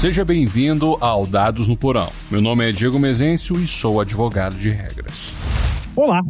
Seja 0.00 0.24
bem-vindo 0.24 0.96
ao 0.98 1.26
Dados 1.26 1.68
no 1.68 1.76
Porão. 1.76 2.10
Meu 2.30 2.40
nome 2.40 2.66
é 2.66 2.72
Diego 2.72 2.98
Mezencio 2.98 3.62
e 3.62 3.66
sou 3.66 4.00
advogado 4.00 4.56
de 4.56 4.70
regras. 4.70 5.30
Olá! 5.94 6.22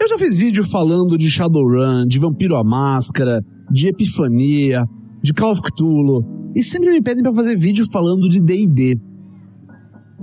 Eu 0.00 0.08
já 0.08 0.16
fiz 0.16 0.34
vídeo 0.34 0.66
falando 0.70 1.18
de 1.18 1.28
Shadowrun, 1.28 2.06
de 2.06 2.18
Vampiro 2.18 2.56
à 2.56 2.64
Máscara, 2.64 3.44
de 3.70 3.88
Epifania, 3.88 4.86
de 5.22 5.34
Call 5.34 5.52
of 5.52 5.60
Cthulhu, 5.60 6.24
e 6.54 6.62
sempre 6.62 6.90
me 6.90 7.02
pedem 7.02 7.22
para 7.22 7.34
fazer 7.34 7.54
vídeo 7.58 7.84
falando 7.92 8.30
de 8.30 8.40
D&D. 8.40 8.98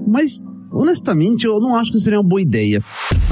Mas, 0.08 0.44
honestamente, 0.72 1.46
eu 1.46 1.60
não 1.60 1.76
acho 1.76 1.92
que 1.92 2.00
seria 2.00 2.20
uma 2.20 2.28
boa 2.28 2.42
ideia. 2.42 2.84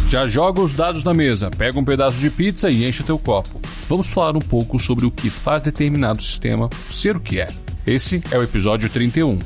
Já 0.08 0.28
joga 0.28 0.62
os 0.62 0.76
dados 0.76 1.04
na 1.04 1.16
mesa, 1.16 1.50
pega 1.50 1.80
um 1.80 1.84
pedaço 1.84 2.20
de 2.20 2.30
pizza 2.30 2.70
e 2.70 2.88
enche 2.88 3.02
teu 3.02 3.18
copo. 3.18 3.60
Vamos 3.90 4.06
falar 4.06 4.38
um 4.38 4.42
pouco 4.42 4.78
sobre 4.78 5.08
o 5.08 5.10
que 5.10 5.32
faz 5.32 5.64
determinado 5.64 6.22
sistema 6.22 6.70
ser 6.92 7.18
o 7.18 7.20
que 7.20 7.40
é. 7.40 7.48
Esse 7.86 8.22
é 8.30 8.38
o 8.38 8.44
episódio 8.44 8.88
31, 8.90 9.40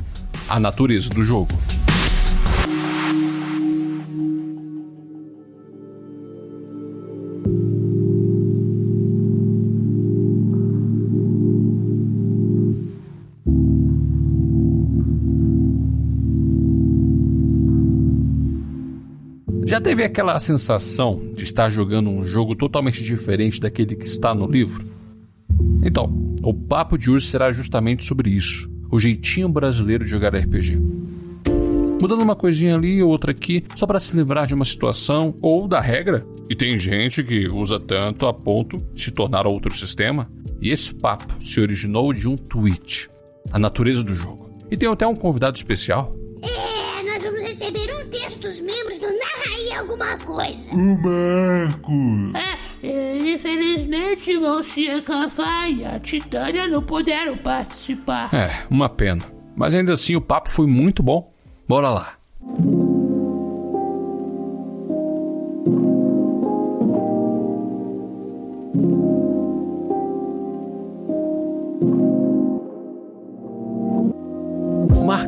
a 0.46 0.60
natureza 0.60 1.08
do 1.08 1.24
jogo. 1.24 1.48
Já 19.64 19.80
teve 19.80 20.04
aquela 20.04 20.38
sensação 20.38 21.32
de 21.34 21.42
estar 21.42 21.70
jogando 21.70 22.10
um 22.10 22.26
jogo 22.26 22.54
totalmente 22.54 23.02
diferente 23.02 23.58
daquele 23.58 23.96
que 23.96 24.04
está 24.04 24.34
no 24.34 24.46
livro? 24.46 24.95
Então, 25.82 26.26
o 26.42 26.52
papo 26.52 26.96
de 26.96 27.10
hoje 27.10 27.26
será 27.26 27.52
justamente 27.52 28.04
sobre 28.04 28.30
isso: 28.30 28.70
o 28.90 28.98
jeitinho 28.98 29.48
brasileiro 29.48 30.04
de 30.04 30.10
jogar 30.10 30.34
RPG. 30.34 30.78
Mudando 32.00 32.22
uma 32.22 32.36
coisinha 32.36 32.74
ali 32.74 33.02
ou 33.02 33.10
outra 33.10 33.30
aqui, 33.30 33.64
só 33.74 33.86
para 33.86 33.98
se 33.98 34.14
livrar 34.14 34.46
de 34.46 34.54
uma 34.54 34.64
situação 34.64 35.34
ou 35.40 35.66
da 35.66 35.80
regra. 35.80 36.26
E 36.48 36.54
tem 36.54 36.78
gente 36.78 37.24
que 37.24 37.48
usa 37.48 37.80
tanto 37.80 38.26
a 38.26 38.34
ponto 38.34 38.76
de 38.92 39.02
se 39.02 39.10
tornar 39.10 39.46
outro 39.46 39.74
sistema. 39.74 40.30
E 40.60 40.70
esse 40.70 40.94
papo 40.94 41.42
se 41.42 41.60
originou 41.60 42.12
de 42.12 42.28
um 42.28 42.36
tweet: 42.36 43.08
a 43.50 43.58
natureza 43.58 44.02
do 44.02 44.14
jogo. 44.14 44.50
E 44.70 44.76
tem 44.76 44.88
até 44.88 45.06
um 45.06 45.16
convidado 45.16 45.56
especial. 45.56 46.14
É, 46.42 47.02
nós 47.02 47.22
vamos 47.22 47.40
receber 47.40 47.94
um 47.94 48.08
texto 48.10 48.40
dos 48.40 48.60
membros 48.60 48.98
do 48.98 49.06
Narra 49.06 49.56
aí 49.56 49.72
alguma 49.78 50.16
coisa. 50.18 50.70
O 50.72 50.98
Marcos. 51.02 52.34
É, 52.34 52.65
infelizmente, 52.88 54.38
Mocinha 54.38 55.02
Cafá 55.02 55.68
e 55.68 55.84
a 55.84 55.98
Titânia 55.98 56.66
não 56.68 56.82
puderam 56.82 57.36
participar. 57.36 58.32
É, 58.34 58.64
uma 58.70 58.88
pena. 58.88 59.24
Mas 59.54 59.74
ainda 59.74 59.92
assim 59.92 60.14
o 60.14 60.20
papo 60.20 60.50
foi 60.50 60.66
muito 60.66 61.02
bom. 61.02 61.32
Bora 61.68 61.88
lá. 61.88 62.12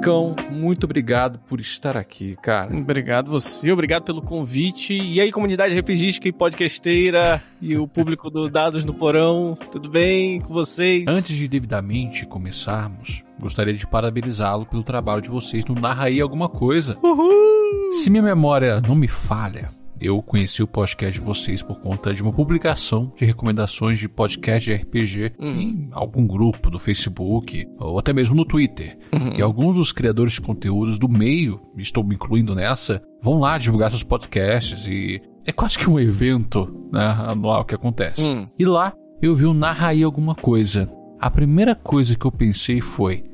Marcão, 0.09 0.35
muito 0.51 0.85
obrigado 0.85 1.39
por 1.41 1.61
estar 1.61 1.95
aqui, 1.95 2.35
cara. 2.37 2.75
Obrigado 2.75 3.31
você, 3.31 3.71
obrigado 3.71 4.05
pelo 4.05 4.23
convite. 4.23 4.95
E 4.95 5.21
aí, 5.21 5.31
comunidade 5.31 5.79
RPGística 5.79 6.27
e 6.27 6.33
podcasteira 6.33 7.43
e 7.61 7.77
o 7.77 7.87
público 7.87 8.31
do 8.31 8.49
Dados 8.49 8.87
no 8.87 8.95
Porão, 8.95 9.55
tudo 9.71 9.91
bem 9.91 10.41
com 10.41 10.55
vocês? 10.55 11.05
Antes 11.07 11.37
de 11.37 11.47
devidamente 11.47 12.25
começarmos, 12.25 13.23
gostaria 13.39 13.75
de 13.75 13.87
parabenizá-lo 13.87 14.65
pelo 14.65 14.83
trabalho 14.83 15.21
de 15.21 15.29
vocês 15.29 15.63
no 15.67 15.75
Narra 15.75 16.05
aí 16.05 16.23
alguma 16.23 16.49
coisa. 16.49 16.97
Uhul! 17.03 17.93
Se 17.93 18.09
minha 18.09 18.23
memória 18.23 18.81
não 18.81 18.95
me 18.95 19.09
falha, 19.09 19.69
eu 20.01 20.23
conheci 20.23 20.63
o 20.63 20.67
podcast 20.67 21.19
de 21.19 21.25
vocês 21.25 21.63
por 21.63 21.81
conta 21.81 22.15
de 22.15 22.23
uma 22.23 22.33
publicação 22.33 23.13
de 23.17 23.25
recomendações 23.25 23.99
de 23.99 24.09
podcast 24.09 24.71
de 24.71 24.77
RPG 24.77 25.33
Uhum. 25.39 25.61
em 25.61 25.89
algum 25.93 26.27
grupo 26.27 26.71
do 26.71 26.79
Facebook 26.79 27.67
ou 27.79 27.99
até 27.99 28.13
mesmo 28.13 28.35
no 28.35 28.45
Twitter. 28.45 28.99
Uhum. 29.13 29.33
E 29.37 29.43
alguns 29.43 29.75
dos 29.77 29.93
criadores 29.93 30.33
de 30.35 30.41
conteúdos 30.41 30.99
do 30.99 31.09
meio, 31.09 31.61
estou 31.77 32.05
me 32.05 32.15
incluindo 32.15 32.55
nessa, 32.55 33.03
vão 33.23 33.39
lá 33.39 33.59
divulgar 33.59 33.91
seus 33.91 34.03
podcasts 34.03 34.87
e 34.87 35.21
é 35.47 35.53
quase 35.53 35.79
que 35.79 35.89
um 35.89 35.99
evento 35.99 36.89
né, 36.93 37.07
anual 37.27 37.65
que 37.65 37.75
acontece. 37.75 38.23
Hum. 38.23 38.47
E 38.59 38.65
lá 38.65 38.93
eu 39.21 39.35
vi 39.35 39.47
o 39.47 39.55
Narra 39.55 39.89
aí 39.89 40.03
alguma 40.03 40.35
coisa. 40.35 40.91
A 41.21 41.31
primeira 41.31 41.75
coisa 41.75 42.15
que 42.15 42.25
eu 42.25 42.31
pensei 42.31 42.81
foi: 42.81 43.25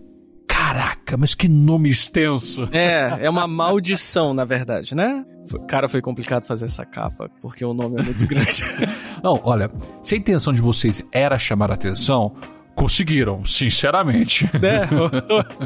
caraca, 0.65 1.17
mas 1.17 1.35
que 1.35 1.47
nome 1.47 1.91
extenso! 1.91 2.69
É, 2.73 3.27
é 3.27 3.31
uma 3.31 3.47
maldição, 3.47 4.33
na 4.33 4.45
verdade, 4.45 4.95
né? 4.95 5.25
Cara, 5.69 5.89
foi 5.89 6.01
complicado 6.01 6.47
fazer 6.47 6.65
essa 6.67 6.87
capa, 6.87 7.29
porque 7.43 7.65
o 7.65 7.75
nome 7.75 8.01
é 8.01 8.03
muito 8.03 8.27
grande. 8.27 8.65
Não, 9.23 9.39
olha, 9.45 9.71
se 10.03 10.15
a 10.15 10.19
intenção 10.19 10.53
de 10.53 10.63
vocês 10.63 11.05
era 11.13 11.39
chamar 11.39 11.71
a 11.71 11.75
atenção, 11.75 12.35
conseguiram, 12.75 13.45
sinceramente. 13.45 14.49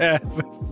é, 0.01 0.03
é, 0.17 0.21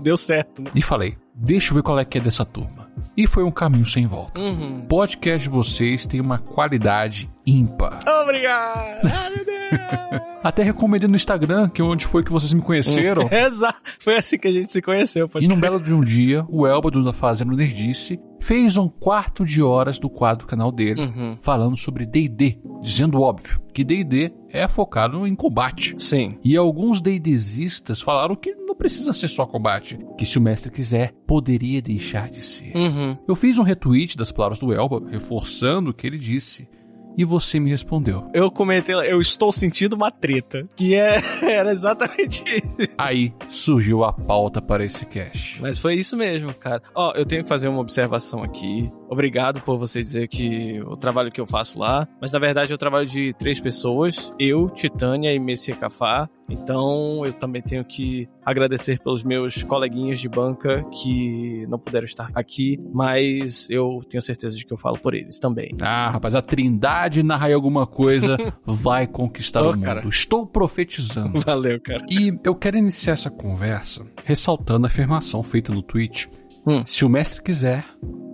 deu 0.03 0.17
certo. 0.17 0.61
né? 0.61 0.71
E 0.75 0.83
falei, 0.83 1.17
deixa 1.33 1.71
eu 1.71 1.77
ver 1.77 1.83
qual 1.83 1.99
é 1.99 2.05
que 2.05 2.19
é 2.19 2.21
dessa 2.21 2.45
turma. 2.45 2.91
E 3.17 3.29
foi 3.29 3.45
um 3.45 3.53
caminho 3.53 3.87
sem 3.87 4.07
volta. 4.07 4.41
Uhum. 4.41 4.81
O 4.81 4.83
podcast 4.89 5.49
de 5.49 5.55
vocês 5.55 6.05
tem 6.07 6.21
uma 6.21 6.39
qualidade 6.39 7.31
ímpar. 7.47 8.01
Obrigado! 8.23 9.07
Ah, 9.07 9.31
meu 9.31 9.45
Deus! 9.45 10.36
Até 10.47 10.63
recomendei 10.63 11.09
no 11.09 11.17
Instagram, 11.17 11.69
que 11.69 11.81
é 11.83 11.85
onde 11.85 12.07
foi 12.07 12.23
que 12.23 12.31
vocês 12.31 12.53
me 12.53 12.63
conheceram. 12.63 13.29
Exato, 13.33 13.81
foi 13.99 14.17
assim 14.17 14.39
que 14.39 14.47
a 14.47 14.53
gente 14.53 14.71
se 14.71 14.81
conheceu. 14.81 15.29
pode 15.29 15.45
E 15.45 15.49
num 15.49 15.59
belo 15.59 15.81
de 15.81 15.93
um 15.93 16.01
dia, 16.03 16.45
o 16.49 16.65
Elba 16.67 16.89
da 16.91 17.13
Fazenda 17.13 17.53
Nerdice 17.57 18.21
fez 18.39 18.77
um 18.77 18.89
quarto 18.89 19.45
de 19.45 19.61
horas 19.61 19.99
do 19.99 20.09
quadro 20.09 20.47
do 20.47 20.49
canal 20.49 20.71
dele, 20.71 21.01
Uhum. 21.01 21.37
falando 21.43 21.77
sobre 21.77 22.07
D&D, 22.07 22.61
dizendo 22.81 23.21
óbvio 23.21 23.61
que 23.75 23.83
D&D 23.83 24.33
é 24.51 24.69
focado 24.69 25.27
em 25.27 25.35
combate. 25.35 25.95
Sim. 25.99 26.39
E 26.45 26.57
alguns 26.57 27.01
D&Dzistas 27.01 28.01
falaram 28.01 28.37
que 28.37 28.55
não 28.55 28.77
precisa 28.77 29.13
ser 29.13 29.29
só 29.29 29.47
combate, 29.47 29.99
que 30.17 30.25
se 30.25 30.39
o 30.39 30.41
mestre 30.41 30.71
quiser, 30.71 31.13
poderia 31.27 31.83
deixar 31.83 32.31
de 32.31 32.41
ser. 32.41 32.73
Uhum. 32.77 33.17
Eu 33.27 33.35
fiz 33.35 33.59
um 33.59 33.63
retweet 33.63 34.17
das 34.17 34.31
palavras 34.31 34.59
do 34.61 34.73
Elba, 34.73 35.03
reforçando 35.11 35.91
o 35.91 35.95
que 35.95 36.07
ele 36.07 36.19
disse, 36.19 36.69
e 37.17 37.25
você 37.25 37.59
me 37.59 37.71
respondeu. 37.71 38.29
Eu 38.35 38.51
comentei, 38.51 38.95
lá, 38.95 39.07
eu 39.07 39.21
estou 39.21 39.51
sentindo 39.51 39.95
uma 39.95 40.11
treta, 40.11 40.67
que 40.77 40.95
é, 40.95 41.17
era 41.43 41.71
exatamente 41.71 42.45
isso. 42.45 42.91
Aí 42.99 43.33
surgiu 43.49 44.05
a 44.05 44.13
pauta 44.13 44.61
para 44.61 44.85
esse 44.85 45.07
cast. 45.07 45.61
Mas 45.61 45.79
foi 45.79 45.95
isso 45.95 46.17
mesmo, 46.17 46.53
cara. 46.55 46.83
Ó, 46.95 47.13
eu 47.15 47.25
tenho 47.25 47.43
que 47.43 47.49
fazer 47.49 47.69
uma 47.69 47.81
observação 47.81 48.43
aqui. 48.43 48.91
Obrigado 49.09 49.61
por 49.61 49.79
você 49.79 50.03
dizer 50.03 50.29
que 50.29 50.81
o 50.81 50.97
trabalho 50.97 51.31
que 51.31 51.41
eu 51.41 51.47
faço 51.47 51.79
lá, 51.79 52.07
mas 52.21 52.33
na 52.33 52.39
verdade 52.39 52.73
eu 52.73 52.79
trabalho 52.79 53.07
de 53.07 53.33
três 53.35 53.61
pessoas, 53.61 54.33
eu, 54.39 54.69
Titânia 54.71 55.33
e 55.33 55.39
Messi 55.39 55.73
Cafá. 55.73 56.29
Então 56.49 57.25
eu 57.25 57.33
também 57.33 57.63
tenho 57.63 57.85
que 57.85 58.29
agradecer 58.45 59.01
pelos 59.01 59.23
meus 59.23 59.63
coleguinhas 59.63 60.21
de 60.21 60.29
banca 60.29 60.85
que 60.91 61.67
não 61.69 61.79
puderam 61.79 62.05
estar 62.05 62.31
aqui, 62.35 62.79
mas 62.93 63.69
eu 63.71 64.01
tenho 64.09 64.23
certeza 64.23 64.57
de 64.57 64.65
que 64.65 64.73
eu 64.73 64.79
falo 64.79 64.99
por 64.99 65.15
eles 65.15 65.39
também. 65.41 65.71
Ah, 65.81 66.11
rapaz, 66.11 66.35
a 66.35 66.43
trindade 66.43 67.23
narra 67.23 67.53
alguma 67.53 67.87
coisa 67.87 68.37
vai 68.65 69.07
conquistar 69.07 69.63
Ô, 69.63 69.71
o 69.71 69.73
mundo. 69.75 69.85
cara. 69.85 70.09
Estou 70.09 70.47
profetizando. 70.47 71.41
Valeu, 71.41 71.81
cara. 71.81 72.05
E 72.09 72.39
eu 72.45 72.55
quero 72.55 72.77
iniciar 72.77 73.15
essa 73.15 73.31
conversa 73.31 74.07
ressaltando 74.25 74.87
a 74.87 74.89
afirmação 74.89 75.43
feita 75.43 75.73
no 75.73 75.83
tweet. 75.83 76.29
Hum. 76.67 76.83
Se 76.85 77.05
o 77.05 77.09
mestre 77.09 77.43
quiser, 77.43 77.85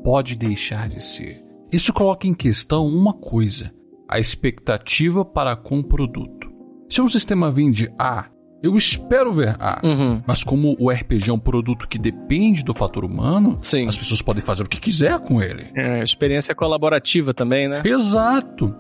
pode 0.03 0.37
deixar 0.37 0.89
de 0.89 1.03
ser. 1.03 1.43
Isso 1.71 1.93
coloca 1.93 2.27
em 2.27 2.35
questão 2.35 2.87
uma 2.87 3.13
coisa: 3.13 3.73
a 4.09 4.19
expectativa 4.19 5.25
para 5.25 5.57
com 5.57 5.79
o 5.79 5.85
produto. 5.85 6.42
Se 6.93 7.01
um 7.01 7.09
sistema 7.09 7.51
vende 7.51 7.91
A, 7.99 8.27
eu 8.63 8.77
espero 8.77 9.33
ver 9.33 9.57
A. 9.59 9.81
Uhum. 9.83 10.23
Mas 10.27 10.45
como 10.45 10.77
o 10.79 10.91
RPG 10.91 11.31
é 11.31 11.33
um 11.33 11.39
produto 11.39 11.89
que 11.89 11.99
depende 11.99 12.63
do 12.63 12.75
fator 12.75 13.03
humano, 13.03 13.57
Sim. 13.63 13.87
as 13.89 13.97
pessoas 13.97 14.21
podem 14.21 14.43
fazer 14.43 14.65
o 14.65 14.69
que 14.69 14.79
quiser 14.79 15.19
com 15.21 15.41
ele. 15.41 15.71
É, 15.75 16.03
experiência 16.03 16.55
colaborativa 16.55 17.33
também, 17.33 17.67
né? 17.67 17.81
Exato. 17.83 18.77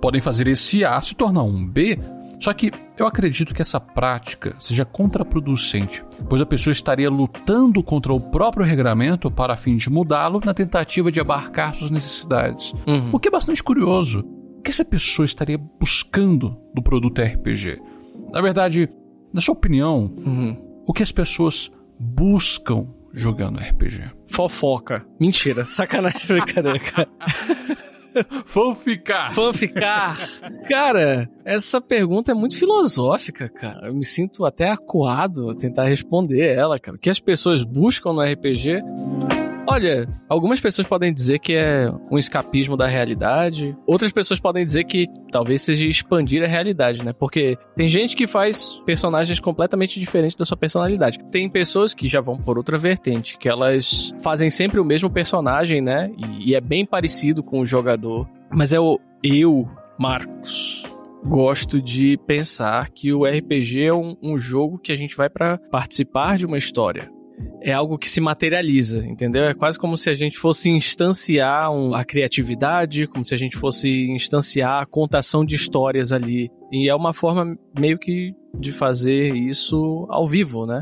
Podem 0.00 0.20
fazer 0.20 0.46
esse 0.46 0.84
A 0.84 1.00
se 1.00 1.16
tornar 1.16 1.42
um 1.42 1.66
B. 1.66 1.98
Só 2.38 2.52
que 2.52 2.70
eu 2.96 3.04
acredito 3.04 3.52
que 3.52 3.62
essa 3.62 3.80
prática 3.80 4.54
seja 4.60 4.84
contraproducente, 4.84 6.04
pois 6.28 6.40
a 6.40 6.46
pessoa 6.46 6.70
estaria 6.70 7.10
lutando 7.10 7.82
contra 7.82 8.12
o 8.12 8.20
próprio 8.20 8.64
regramento 8.64 9.28
para 9.28 9.56
fim 9.56 9.76
de 9.76 9.90
mudá-lo 9.90 10.40
na 10.44 10.54
tentativa 10.54 11.10
de 11.10 11.18
abarcar 11.18 11.74
suas 11.74 11.90
necessidades. 11.90 12.72
Uhum. 12.86 13.10
O 13.12 13.18
que 13.18 13.26
é 13.26 13.30
bastante 13.32 13.60
curioso. 13.60 14.24
O 14.66 14.68
que 14.68 14.72
essa 14.72 14.84
pessoa 14.84 15.24
estaria 15.24 15.56
buscando 15.56 16.58
do 16.74 16.82
produto 16.82 17.22
RPG? 17.22 17.80
Na 18.32 18.40
verdade, 18.40 18.88
na 19.32 19.40
sua 19.40 19.52
opinião, 19.54 20.12
Uhum. 20.16 20.56
o 20.84 20.92
que 20.92 21.04
as 21.04 21.12
pessoas 21.12 21.70
buscam 22.00 22.88
jogando 23.14 23.60
RPG? 23.60 24.10
Fofoca. 24.26 25.06
Mentira. 25.20 25.64
Sacanagem, 25.64 26.26
brincadeira, 26.26 26.80
cara. 26.80 27.08
Fanficar. 28.46 29.30
Fanficar. 29.30 30.16
Cara, 30.68 31.30
essa 31.44 31.80
pergunta 31.80 32.32
é 32.32 32.34
muito 32.34 32.58
filosófica, 32.58 33.48
cara. 33.48 33.86
Eu 33.86 33.94
me 33.94 34.04
sinto 34.04 34.44
até 34.44 34.68
acuado 34.68 35.48
a 35.48 35.54
tentar 35.54 35.84
responder 35.84 36.40
ela, 36.44 36.76
cara. 36.76 36.96
O 36.96 37.00
que 37.00 37.08
as 37.08 37.20
pessoas 37.20 37.62
buscam 37.62 38.12
no 38.14 38.20
RPG? 38.20 38.82
Olha, 39.68 40.08
algumas 40.28 40.60
pessoas 40.60 40.86
podem 40.86 41.12
dizer 41.12 41.40
que 41.40 41.52
é 41.52 41.90
um 42.08 42.16
escapismo 42.16 42.76
da 42.76 42.86
realidade, 42.86 43.76
outras 43.84 44.12
pessoas 44.12 44.38
podem 44.38 44.64
dizer 44.64 44.84
que 44.84 45.06
talvez 45.32 45.60
seja 45.62 45.88
expandir 45.88 46.42
a 46.42 46.46
realidade, 46.46 47.04
né? 47.04 47.12
Porque 47.12 47.58
tem 47.74 47.88
gente 47.88 48.14
que 48.14 48.28
faz 48.28 48.80
personagens 48.86 49.40
completamente 49.40 49.98
diferentes 49.98 50.36
da 50.36 50.44
sua 50.44 50.56
personalidade. 50.56 51.18
Tem 51.32 51.48
pessoas 51.48 51.92
que 51.92 52.06
já 52.06 52.20
vão 52.20 52.36
por 52.36 52.56
outra 52.56 52.78
vertente, 52.78 53.36
que 53.36 53.48
elas 53.48 54.14
fazem 54.20 54.50
sempre 54.50 54.78
o 54.78 54.84
mesmo 54.84 55.10
personagem, 55.10 55.80
né? 55.80 56.12
E, 56.16 56.50
e 56.50 56.54
é 56.54 56.60
bem 56.60 56.86
parecido 56.86 57.42
com 57.42 57.58
o 57.58 57.66
jogador. 57.66 58.28
Mas 58.50 58.72
é 58.72 58.78
o 58.78 59.00
eu, 59.20 59.68
Marcos, 59.98 60.84
gosto 61.24 61.82
de 61.82 62.16
pensar 62.24 62.88
que 62.90 63.12
o 63.12 63.24
RPG 63.24 63.86
é 63.86 63.92
um, 63.92 64.16
um 64.22 64.38
jogo 64.38 64.78
que 64.78 64.92
a 64.92 64.96
gente 64.96 65.16
vai 65.16 65.28
para 65.28 65.58
participar 65.58 66.38
de 66.38 66.46
uma 66.46 66.56
história 66.56 67.15
é 67.60 67.72
algo 67.72 67.98
que 67.98 68.08
se 68.08 68.20
materializa, 68.20 69.04
entendeu? 69.04 69.44
É 69.44 69.54
quase 69.54 69.78
como 69.78 69.96
se 69.96 70.08
a 70.08 70.14
gente 70.14 70.38
fosse 70.38 70.70
instanciar 70.70 71.70
um, 71.70 71.94
a 71.94 72.04
criatividade, 72.04 73.06
como 73.06 73.24
se 73.24 73.34
a 73.34 73.36
gente 73.36 73.56
fosse 73.56 73.88
instanciar 73.88 74.82
a 74.82 74.86
contação 74.86 75.44
de 75.44 75.54
histórias 75.54 76.12
ali. 76.12 76.50
E 76.72 76.88
é 76.88 76.94
uma 76.94 77.12
forma 77.12 77.58
meio 77.78 77.98
que 77.98 78.32
de 78.58 78.72
fazer 78.72 79.34
isso 79.34 80.06
ao 80.08 80.26
vivo, 80.26 80.66
né? 80.66 80.80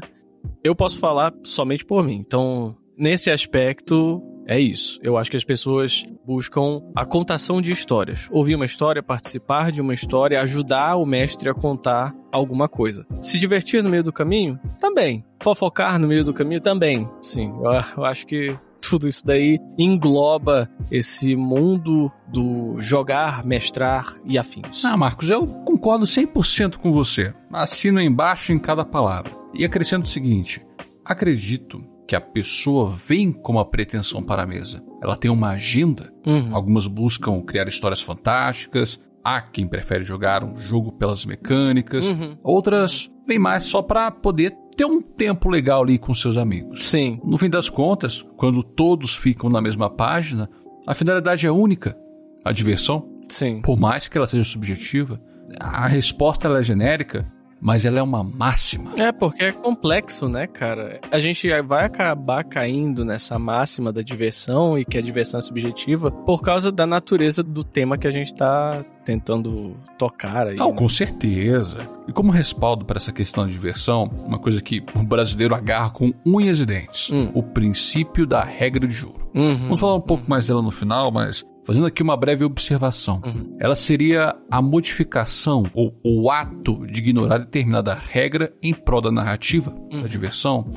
Eu 0.63 0.75
posso 0.75 0.99
falar 0.99 1.33
somente 1.43 1.85
por 1.85 2.05
mim. 2.05 2.17
Então, 2.17 2.77
nesse 2.97 3.31
aspecto, 3.31 4.23
é 4.47 4.59
isso. 4.61 4.99
Eu 5.03 5.17
acho 5.17 5.31
que 5.31 5.37
as 5.37 5.45
pessoas 5.45 6.05
buscam 6.25 6.83
a 6.95 7.05
contação 7.05 7.61
de 7.61 7.73
histórias. 7.73 8.29
Ouvir 8.31 8.55
uma 8.55 8.65
história, 8.65 9.03
participar 9.03 9.73
de 9.73 9.81
uma 9.81 9.95
história, 9.95 10.41
ajudar 10.41 10.97
o 10.97 11.07
mestre 11.07 11.49
a 11.49 11.55
contar 11.55 12.15
alguma 12.33 12.69
coisa. 12.69 13.07
Se 13.23 13.39
divertir 13.39 13.83
no 13.83 13.91
meio 13.91 14.03
do 14.03 14.13
caminho? 14.13 14.59
Também. 14.81 15.25
Fofocar 15.43 15.99
no 15.99 16.09
meio 16.09 16.25
do 16.25 16.35
caminho? 16.35 16.61
Também. 16.61 17.09
Sim, 17.23 17.53
eu, 17.97 18.05
acho 18.05 18.27
que 18.27 18.55
tudo 18.81 19.09
isso 19.09 19.25
daí 19.25 19.59
engloba 19.79 20.69
esse 20.91 21.35
mundo 21.35 22.11
do 22.29 22.81
jogar, 22.81 23.45
mestrar 23.45 24.15
e 24.25 24.37
afins. 24.37 24.85
Ah, 24.85 24.97
Marcos, 24.97 25.31
eu 25.31 25.47
concordo 25.47 26.05
100% 26.05 26.77
com 26.77 26.93
você. 26.93 27.33
Assino 27.53 28.01
embaixo 28.01 28.53
em 28.53 28.59
cada 28.59 28.85
palavra. 28.85 29.33
E 29.55 29.65
acrescento 29.65 30.05
o 30.05 30.09
seguinte: 30.09 30.61
acredito 31.05 31.94
que 32.07 32.15
a 32.15 32.21
pessoa 32.21 32.91
vem 32.91 33.33
com 33.33 33.53
uma 33.53 33.65
pretensão 33.65 34.23
para 34.23 34.43
a 34.43 34.47
mesa. 34.47 34.83
Ela 35.03 35.17
tem 35.17 35.31
uma 35.31 35.51
agenda. 35.51 36.13
Uhum. 36.27 36.55
Algumas 36.55 36.87
buscam 36.87 37.41
criar 37.43 37.67
histórias 37.67 38.03
fantásticas. 38.03 39.01
Há 39.23 39.41
quem 39.41 39.67
prefere 39.67 40.05
jogar 40.05 40.45
um 40.45 40.59
jogo 40.59 40.93
pelas 40.93 41.25
mecânicas. 41.25 42.07
Uhum. 42.07 42.37
Outras 42.43 43.11
vêm 43.27 43.39
mais 43.39 43.65
só 43.65 43.81
para 43.81 44.11
poder 44.11 44.55
ter 44.77 44.85
um 44.85 45.01
tempo 45.01 45.49
legal 45.49 45.83
ali 45.83 45.99
com 45.99 46.13
seus 46.13 46.37
amigos. 46.37 46.85
Sim. 46.85 47.21
No 47.25 47.39
fim 47.39 47.49
das 47.49 47.71
contas, 47.71 48.23
quando 48.37 48.63
todos 48.63 49.17
ficam 49.17 49.49
na 49.49 49.61
mesma 49.61 49.89
página, 49.89 50.51
a 50.87 50.95
finalidade 50.95 51.47
é 51.47 51.51
única. 51.51 51.97
A 52.45 52.53
diversão, 52.53 53.09
Sim. 53.29 53.63
por 53.63 53.79
mais 53.79 54.07
que 54.07 54.19
ela 54.19 54.27
seja 54.27 54.45
subjetiva, 54.45 55.19
a 55.59 55.87
resposta 55.87 56.49
é 56.49 56.63
genérica, 56.63 57.25
mas 57.65 57.87
ela 57.87 57.99
é 57.99 58.03
uma 58.03 58.23
máxima. 58.23 58.93
É, 58.99 59.11
porque 59.11 59.43
é 59.43 59.51
complexo, 59.51 60.29
né, 60.29 60.47
cara? 60.47 61.01
A 61.11 61.19
gente 61.19 61.49
vai 61.63 61.87
acabar 61.87 62.45
caindo 62.45 63.07
nessa 63.07 63.39
máxima 63.39 63.91
da 63.91 64.03
diversão 64.03 64.79
e 64.79 64.85
que 64.85 64.99
a 64.99 65.01
diversão 65.01 65.39
é 65.39 65.43
subjetiva 65.43 66.11
por 66.11 66.43
causa 66.43 66.71
da 66.71 66.87
natureza 66.87 67.43
do 67.43 67.65
tema 67.65 67.97
que 67.97 68.07
a 68.07 68.11
gente 68.11 68.35
tá 68.35 68.85
tentando 69.03 69.75
tocar 69.97 70.49
aí. 70.49 70.57
Não, 70.57 70.73
né? 70.73 70.77
com 70.77 70.89
certeza. 70.91 71.79
E 72.07 72.13
como 72.13 72.31
respaldo 72.31 72.85
para 72.85 72.99
essa 72.99 73.13
questão 73.13 73.47
de 73.47 73.55
diversão, 73.55 74.11
uma 74.27 74.39
coisa 74.39 74.61
que 74.61 74.85
o 74.95 75.03
brasileiro 75.03 75.55
agarra 75.55 75.89
com 75.89 76.13
unhas 76.27 76.61
e 76.61 76.67
dentes: 76.67 77.11
Hum. 77.11 77.31
o 77.33 77.43
princípio 77.43 78.27
da 78.27 78.45
regra 78.45 78.87
de 78.87 79.07
ouro. 79.07 79.27
Uhum. 79.35 79.57
Vamos 79.57 79.81
falar 79.81 79.95
um 79.95 80.03
pouco 80.03 80.25
mais 80.29 80.47
dela 80.47 80.61
no 80.61 80.71
final, 80.71 81.11
mas 81.11 81.43
fazendo 81.65 81.87
aqui 81.87 82.03
uma 82.03 82.17
breve 82.17 82.45
observação. 82.45 83.21
Uhum. 83.25 83.57
Ela 83.61 83.75
seria 83.75 84.35
a 84.51 84.61
modificação 84.63 85.65
ou 85.75 85.95
o 86.05 86.31
ato 86.31 86.87
de 86.87 87.01
ignorar 87.01 87.39
determinada 87.39 87.95
regra 87.95 88.53
em 88.63 88.73
prol 88.75 89.01
da 89.01 89.11
narrativa, 89.11 89.75
Uhum. 89.93 90.03
da 90.03 90.09
diversão. 90.09 90.71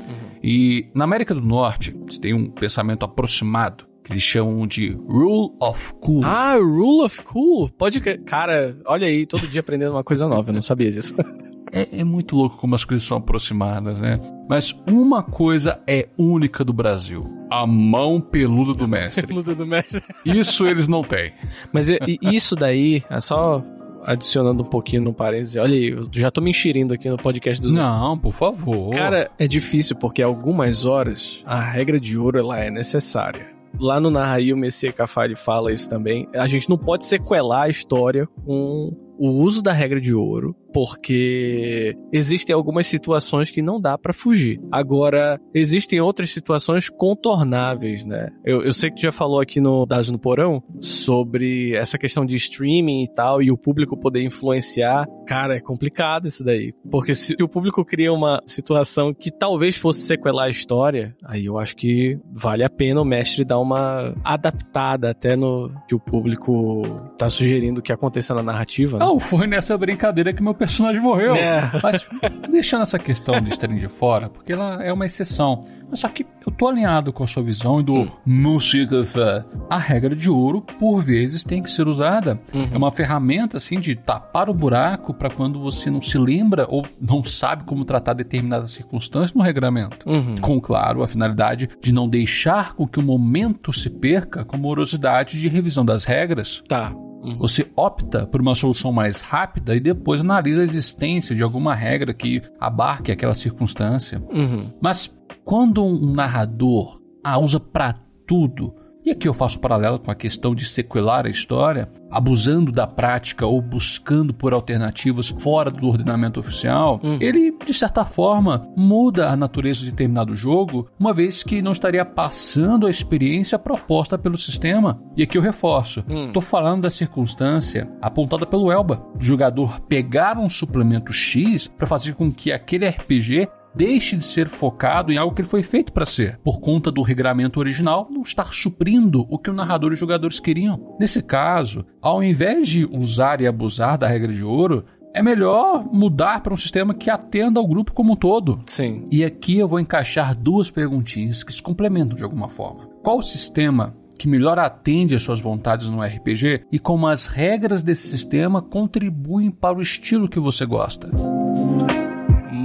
E 0.44 0.89
na 0.95 1.04
América 1.04 1.34
do 1.34 1.42
Norte, 1.42 1.95
se 2.10 2.19
tem 2.22 2.34
um 2.34 2.50
pensamento 2.50 3.04
aproximado 3.04 3.86
que 4.04 4.13
eles 4.13 4.24
chamam 4.24 4.66
de 4.66 4.92
Rule 5.07 5.51
of 5.62 5.94
Cool. 6.00 6.22
Ah, 6.24 6.56
Rule 6.56 7.04
of 7.04 7.22
Cool. 7.24 7.69
Pode. 7.78 8.00
crer. 8.00 8.24
Cara, 8.24 8.78
olha 8.86 9.06
aí, 9.07 9.25
todo 9.25 9.45
dia 9.48 9.60
aprendendo 9.60 9.92
uma 9.92 10.04
coisa 10.04 10.28
nova, 10.28 10.50
eu 10.50 10.54
não 10.54 10.62
sabia 10.62 10.90
disso. 10.92 11.13
É, 11.72 12.00
é 12.00 12.04
muito 12.04 12.36
louco 12.36 12.58
como 12.58 12.75
as 12.75 12.86
coisas 12.86 13.06
são 13.06 13.18
aproximadas, 13.18 14.00
né? 14.00 14.18
Mas 14.50 14.74
uma 14.90 15.22
coisa 15.22 15.81
é 15.86 16.08
única 16.18 16.64
do 16.64 16.72
Brasil: 16.72 17.24
a 17.52 17.68
mão 17.68 18.22
peluda 18.22 18.74
do 18.74 18.88
mestre. 18.88 19.28
Luta 19.34 19.54
do 19.54 19.66
mestre. 19.66 20.02
Isso 20.25 20.66
eles 20.66 20.88
não 20.88 21.04
têm. 21.04 21.34
Mas 21.74 21.88
isso 22.22 22.56
daí, 22.56 23.04
é 23.10 23.19
só 23.19 23.64
adicionando 24.04 24.64
um 24.64 24.66
pouquinho 24.66 25.02
no 25.02 25.14
parênteses. 25.14 25.58
Olha 25.58 25.74
aí, 25.74 25.90
eu 25.90 26.08
já 26.14 26.31
tô 26.31 26.40
me 26.40 26.52
enxerindo 26.52 26.94
aqui 26.94 27.10
no 27.10 27.18
podcast 27.18 27.62
dos 27.62 27.74
Não, 27.74 28.18
por 28.18 28.31
favor. 28.31 28.94
Cara, 28.94 29.30
é 29.38 29.48
difícil 29.48 29.98
porque 29.98 30.22
algumas 30.22 30.86
horas 30.86 31.44
a 31.46 31.60
regra 31.60 32.00
de 32.00 32.18
ouro 32.18 32.40
ela 32.40 32.58
é 32.58 32.72
necessária. 32.72 33.58
Lá 33.78 34.00
no 34.00 34.10
Narraí, 34.10 34.54
o 34.54 34.58
Messias 34.58 34.96
Cafari 34.96 35.36
fala 35.36 35.74
isso 35.74 35.90
também. 35.90 36.28
A 36.34 36.48
gente 36.48 36.69
não 36.69 36.78
pode 36.78 37.06
sequelar 37.06 37.64
a 37.64 37.69
história 37.69 38.28
com 38.46 38.96
o 39.19 39.30
uso 39.30 39.62
da 39.62 39.74
regra 39.74 40.00
de 40.00 40.14
ouro, 40.14 40.56
porque 40.78 41.98
existem 42.14 42.54
algumas 42.54 42.86
situações 42.86 43.50
que 43.50 43.64
não 43.64 43.82
dá 43.82 43.98
pra 43.98 44.14
fugir. 44.14 44.62
Agora, 44.72 45.40
existem 45.52 46.00
outras 46.00 46.30
situações 46.30 46.88
contornáveis, 46.88 48.06
né? 48.06 48.30
Eu, 48.46 48.62
eu 48.62 48.72
sei 48.72 48.92
que 48.92 48.98
tu 48.98 49.02
já 49.02 49.12
falou 49.12 49.40
aqui 49.40 49.60
no 49.60 49.88
Dados 49.88 50.12
no 50.12 50.20
Porão 50.20 50.62
sobre 50.80 51.76
essa 51.76 51.98
questão 51.98 52.24
de 52.24 52.36
streaming 52.36 53.02
e 53.02 53.12
tal, 53.12 53.42
e 53.42 53.50
o 53.50 53.58
público 53.58 53.98
poder 53.98 54.24
influenciar. 54.24 55.08
Cara, 55.26 55.58
é 55.58 55.60
complicado 55.60 56.28
isso 56.28 56.44
daí. 56.44 56.72
Porque 56.92 57.16
se 57.16 57.36
o 57.42 57.50
público 57.50 57.84
cria 57.84 58.14
uma 58.14 58.40
situação 58.46 59.16
que 59.16 59.32
talvez 59.32 59.78
fosse 59.78 60.02
sequelar 60.02 60.46
a 60.46 60.52
história, 60.52 61.16
aí 61.26 61.46
eu 61.46 61.58
acho 61.58 61.76
que 61.76 62.20
vale 62.32 62.64
a 62.64 62.70
pena 62.70 63.02
o 63.02 63.06
mestre 63.06 63.44
dar 63.44 63.58
uma 63.58 64.14
adaptada 64.24 65.10
até 65.10 65.36
no 65.36 65.72
que 65.88 65.96
o 65.96 66.00
público 66.00 66.84
tá 67.18 67.31
sugerindo 67.31 67.81
que 67.81 67.92
aconteça 67.92 68.36
na 68.36 68.44
narrativa. 68.44 69.00
né? 69.00 69.06
Não, 69.06 69.19
foi 69.19 69.48
nessa 69.48 69.76
brincadeira 69.76 70.31
que 70.31 70.44
meu 70.44 70.54
personagem 70.54 70.67
morreu. 71.02 71.36
É. 71.36 71.69
Mas 71.81 72.06
deixando 72.50 72.83
essa 72.83 73.00
questão 73.00 73.40
de 73.42 73.50
estarem 73.50 73.78
de 73.78 73.88
fora, 73.88 74.30
porque 74.30 74.54
ela 74.54 74.83
é 74.83 74.92
uma 74.92 75.06
exceção. 75.06 75.66
Mas 75.90 76.02
só 76.02 76.09
que 76.09 76.26
eu 76.45 76.52
tô 76.52 76.68
alinhado 76.68 77.14
com 77.14 77.24
a 77.24 77.28
sua 77.28 77.42
visão 77.42 77.80
e 77.80 77.83
do 77.83 77.94
Hum. 77.94 78.57
Café. 78.90 79.45
A 79.69 79.78
regra 79.78 80.16
de 80.16 80.30
ouro, 80.30 80.62
por 80.62 81.02
vezes, 81.02 81.44
tem 81.45 81.64
que 81.64 81.71
ser 81.71 81.88
usada. 81.88 82.40
Uhum. 82.54 82.69
É 82.74 82.78
uma 82.78 82.92
ferramenta, 82.92 83.56
assim, 83.56 83.80
de 83.80 83.95
tapar 83.95 84.50
o 84.50 84.54
buraco 84.54 85.14
para 85.14 85.30
quando 85.30 85.62
você 85.62 85.90
não 85.90 86.02
se 86.02 86.18
lembra 86.18 86.66
ou 86.69 86.86
não 87.00 87.24
sabe 87.24 87.64
como 87.64 87.86
tratar 87.86 88.14
determinadas 88.14 88.71
circunstâncias 88.71 89.33
no 89.33 89.42
regramento. 89.42 90.09
Uhum. 90.09 90.36
Com, 90.42 90.59
claro, 90.59 91.02
a 91.04 91.07
finalidade 91.07 91.69
de 91.81 91.94
não 91.94 92.07
deixar 92.09 92.74
com 92.74 92.86
que 92.86 93.00
o 93.00 93.04
momento 93.04 93.71
se 93.71 93.90
perca 93.90 94.44
com 94.44 94.57
morosidade 94.57 95.40
de 95.40 95.47
revisão 95.47 95.86
das 95.86 96.04
regras. 96.04 96.62
Tá. 96.68 96.94
Você 97.36 97.68
opta 97.76 98.26
por 98.26 98.42
uma 98.42 98.56
solução 98.56 98.92
mais 98.92 99.22
rápida 99.22 99.76
e 99.76 99.80
depois 99.80 100.22
analisa 100.22 100.62
a 100.62 100.64
existência 100.64 101.36
de 101.36 101.44
alguma 101.44 101.74
regra 101.76 102.14
que 102.14 102.42
abarque 102.60 103.12
aquela 103.12 103.34
circunstância. 103.34 104.22
Uhum. 104.30 104.72
Mas 104.81 105.14
quando 105.44 105.84
um 105.84 106.12
narrador 106.12 107.02
a 107.24 107.38
usa 107.40 107.60
para 107.60 107.96
tudo, 108.26 108.74
e 109.07 109.11
aqui 109.11 109.26
eu 109.26 109.33
faço 109.33 109.57
paralelo 109.57 109.99
com 109.99 110.11
a 110.11 110.16
questão 110.16 110.54
de 110.54 110.66
sequelar 110.66 111.26
a 111.26 111.30
história, 111.30 111.90
abusando 112.11 112.73
da 112.73 112.85
prática 112.85 113.45
ou 113.45 113.61
buscando 113.61 114.33
por 114.33 114.52
alternativas 114.52 115.30
fora 115.30 115.71
do 115.71 115.87
ordenamento 115.87 116.42
oficial, 116.42 116.99
ele, 117.21 117.56
de 117.66 117.73
certa 117.73 118.04
forma, 118.04 118.68
muda 118.76 119.30
a 119.30 119.37
natureza 119.37 119.80
de 119.80 119.92
determinado 119.92 120.35
jogo, 120.35 120.90
uma 120.99 121.14
vez 121.14 121.42
que 121.42 121.61
não 121.61 121.71
estaria 121.71 122.04
passando 122.04 122.85
a 122.85 122.90
experiência 122.90 123.57
proposta 123.57 124.18
pelo 124.18 124.37
sistema. 124.37 124.99
E 125.16 125.23
aqui 125.23 125.37
eu 125.37 125.42
reforço, 125.42 126.04
estou 126.09 126.42
falando 126.42 126.81
da 126.81 126.90
circunstância 126.90 127.90
apontada 128.02 128.45
pelo 128.45 128.69
Elba, 128.69 129.02
do 129.16 129.23
jogador 129.23 129.80
pegar 129.87 130.37
um 130.37 130.49
suplemento 130.49 131.14
X 131.14 131.66
para 131.66 131.87
fazer 131.87 132.14
com 132.14 132.30
que 132.30 132.52
aquele 132.52 132.90
RPG 132.90 133.47
deixe 133.78 134.18
de 134.18 134.26
ser 134.26 134.50
focado 134.50 135.14
em 135.14 135.18
algo 135.18 135.36
que 135.36 135.42
ele 135.42 135.48
foi 135.48 135.62
feito 135.62 135.94
para 135.94 136.06
ser, 136.06 136.40
por 136.44 136.60
conta 136.60 136.92
do 136.92 137.04
regramento 137.04 137.60
original 137.60 138.07
não 138.10 138.24
estar 138.24 138.52
suprindo 138.52 139.26
o 139.30 139.38
que 139.38 139.52
o 139.52 139.54
narrador 139.54 139.92
e 139.92 139.94
os 139.94 140.00
jogadores 140.00 140.40
queriam. 140.40 140.96
Nesse 141.00 141.22
caso, 141.22 141.86
ao 142.02 142.24
invés 142.24 142.68
de 142.68 142.86
usar 142.86 143.40
e 143.40 143.48
abusar 143.48 143.98
da 143.98 144.07
regra 144.07 144.34
de 144.34 144.44
ouro, 144.44 144.84
é 145.14 145.22
melhor 145.22 145.86
mudar 145.92 146.42
para 146.42 146.54
um 146.54 146.57
sistema 146.57 146.94
que 146.94 147.10
atenda 147.10 147.60
ao 147.60 147.68
grupo 147.68 147.94
como 147.94 148.14
um 148.14 148.16
todo. 148.16 148.60
Sim. 148.66 149.07
E 149.12 149.24
aqui 149.24 149.57
eu 149.57 149.68
vou 149.68 149.80
encaixar 149.80 150.36
duas 150.36 150.69
perguntinhas 150.72 151.44
que 151.44 151.54
se 151.54 151.62
complementam 151.62 152.18
de 152.18 152.24
alguma 152.24 152.50
forma. 152.50 152.88
Qual 153.04 153.22
sistema 153.22 153.96
que 154.18 154.28
melhor 154.28 154.57
atende 154.57 155.14
às 155.14 155.22
suas 155.22 155.40
vontades 155.40 155.88
no 155.88 156.02
RPG 156.02 156.66
e 156.72 156.80
como 156.80 157.07
as 157.07 157.28
regras 157.28 157.84
desse 157.84 158.07
sistema 158.07 158.62
contribuem 158.62 159.52
para 159.52 159.78
o 159.78 159.81
estilo 159.81 160.28
que 160.28 160.40
você 160.40 160.66
gosta. 160.66 161.12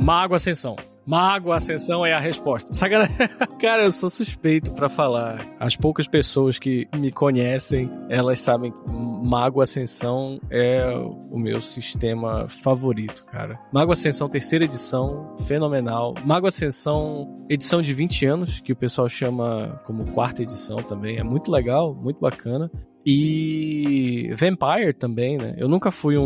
Mago 0.02 0.34
Ascensão. 0.34 0.74
Mago 1.06 1.52
Ascensão 1.52 2.04
é 2.04 2.12
a 2.12 2.18
resposta. 2.18 2.74
Sacanagem. 2.74 3.14
Cara, 3.60 3.84
eu 3.84 3.92
sou 3.92 4.10
suspeito 4.10 4.72
para 4.72 4.88
falar. 4.88 5.44
As 5.60 5.76
poucas 5.76 6.08
pessoas 6.08 6.58
que 6.58 6.88
me 6.96 7.12
conhecem, 7.12 7.88
elas 8.08 8.40
sabem 8.40 8.72
que 8.72 8.78
Mago 8.88 9.60
Ascensão 9.60 10.40
é 10.50 10.92
o 10.92 11.38
meu 11.38 11.60
sistema 11.60 12.48
favorito, 12.48 13.24
cara. 13.26 13.56
Mago 13.72 13.92
Ascensão 13.92 14.28
terceira 14.28 14.64
edição, 14.64 15.36
fenomenal. 15.46 16.14
Mago 16.24 16.48
Ascensão 16.48 17.46
edição 17.48 17.80
de 17.80 17.94
20 17.94 18.26
anos, 18.26 18.60
que 18.60 18.72
o 18.72 18.76
pessoal 18.76 19.08
chama 19.08 19.80
como 19.84 20.10
quarta 20.12 20.42
edição 20.42 20.78
também. 20.78 21.18
É 21.18 21.22
muito 21.22 21.50
legal, 21.50 21.94
muito 21.94 22.18
bacana. 22.18 22.68
E 23.04 24.32
Vampire 24.34 24.92
também, 24.92 25.36
né? 25.36 25.54
Eu 25.56 25.68
nunca 25.68 25.90
fui 25.90 26.16
um, 26.16 26.22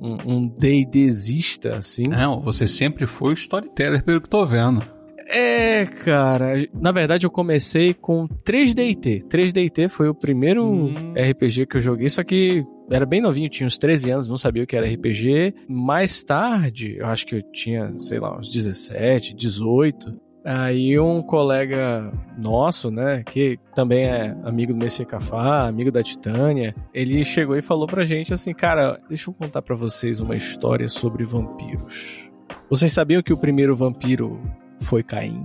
um, 0.00 0.34
um 0.34 0.48
D&Dzista, 0.48 1.76
assim. 1.76 2.04
Não, 2.04 2.40
você 2.40 2.66
sempre 2.66 3.06
foi 3.06 3.30
o 3.30 3.32
storyteller, 3.32 4.04
pelo 4.04 4.20
que 4.20 4.28
tô 4.28 4.44
vendo. 4.46 4.82
É, 5.28 5.84
cara. 5.84 6.54
Na 6.72 6.90
verdade, 6.90 7.26
eu 7.26 7.30
comecei 7.30 7.92
com 7.92 8.26
3DT. 8.26 9.24
3DT 9.28 9.88
foi 9.88 10.08
o 10.08 10.14
primeiro 10.14 10.64
hum. 10.64 11.12
RPG 11.12 11.66
que 11.66 11.76
eu 11.76 11.80
joguei, 11.80 12.08
só 12.08 12.24
que 12.24 12.64
era 12.90 13.04
bem 13.04 13.20
novinho, 13.20 13.50
tinha 13.50 13.66
uns 13.66 13.76
13 13.76 14.10
anos, 14.10 14.28
não 14.28 14.38
sabia 14.38 14.62
o 14.62 14.66
que 14.66 14.76
era 14.76 14.88
RPG. 14.88 15.54
Mais 15.68 16.22
tarde, 16.22 16.96
eu 16.98 17.06
acho 17.06 17.26
que 17.26 17.36
eu 17.36 17.42
tinha, 17.52 17.92
sei 17.98 18.18
lá, 18.18 18.38
uns 18.38 18.48
17, 18.50 19.34
18. 19.34 20.27
Aí 20.44 20.98
um 20.98 21.20
colega 21.20 22.12
nosso, 22.40 22.90
né, 22.90 23.22
que 23.24 23.58
também 23.74 24.04
é 24.04 24.36
amigo 24.44 24.72
do 24.72 24.78
Messias 24.78 25.08
Cafá, 25.08 25.66
amigo 25.66 25.90
da 25.90 26.02
Titânia, 26.02 26.74
ele 26.94 27.24
chegou 27.24 27.56
e 27.56 27.62
falou 27.62 27.86
pra 27.86 28.04
gente 28.04 28.32
assim, 28.32 28.54
cara, 28.54 29.00
deixa 29.08 29.28
eu 29.28 29.34
contar 29.34 29.62
para 29.62 29.76
vocês 29.76 30.20
uma 30.20 30.36
história 30.36 30.88
sobre 30.88 31.24
vampiros. 31.24 32.28
Vocês 32.70 32.92
sabiam 32.92 33.22
que 33.22 33.32
o 33.32 33.38
primeiro 33.38 33.74
vampiro 33.74 34.40
foi 34.80 35.02
Caim? 35.02 35.44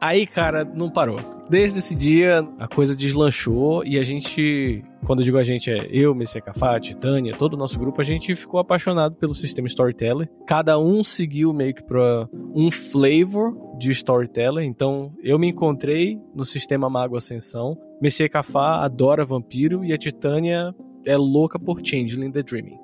Aí, 0.00 0.26
cara, 0.26 0.64
não 0.64 0.90
parou. 0.90 1.18
Desde 1.48 1.78
esse 1.78 1.94
dia, 1.94 2.46
a 2.58 2.68
coisa 2.68 2.94
deslanchou 2.94 3.82
e 3.86 3.98
a 3.98 4.02
gente, 4.02 4.84
quando 5.04 5.20
eu 5.20 5.24
digo 5.24 5.38
a 5.38 5.42
gente, 5.42 5.70
é 5.70 5.86
eu, 5.90 6.14
Messias 6.14 6.44
Cafá, 6.44 6.78
Titânia, 6.80 7.36
todo 7.36 7.54
o 7.54 7.56
nosso 7.56 7.78
grupo, 7.78 8.00
a 8.00 8.04
gente 8.04 8.34
ficou 8.34 8.58
apaixonado 8.58 9.14
pelo 9.16 9.34
sistema 9.34 9.66
Storyteller. 9.68 10.28
Cada 10.46 10.78
um 10.78 11.04
seguiu 11.04 11.52
meio 11.52 11.74
que 11.74 11.82
pra 11.82 12.28
um 12.32 12.70
flavor 12.70 13.54
de 13.78 13.90
Storyteller. 13.90 14.64
Então, 14.64 15.12
eu 15.22 15.38
me 15.38 15.48
encontrei 15.48 16.18
no 16.34 16.44
sistema 16.44 16.88
Mago 16.88 17.16
Ascensão. 17.16 17.78
Messias 18.00 18.30
Cafá 18.30 18.84
adora 18.84 19.24
vampiro 19.24 19.84
e 19.84 19.92
a 19.92 19.98
Titânia 19.98 20.74
é 21.04 21.16
louca 21.16 21.58
por 21.58 21.80
Changeling 21.84 22.32
the 22.32 22.42
Dreaming. 22.42 22.78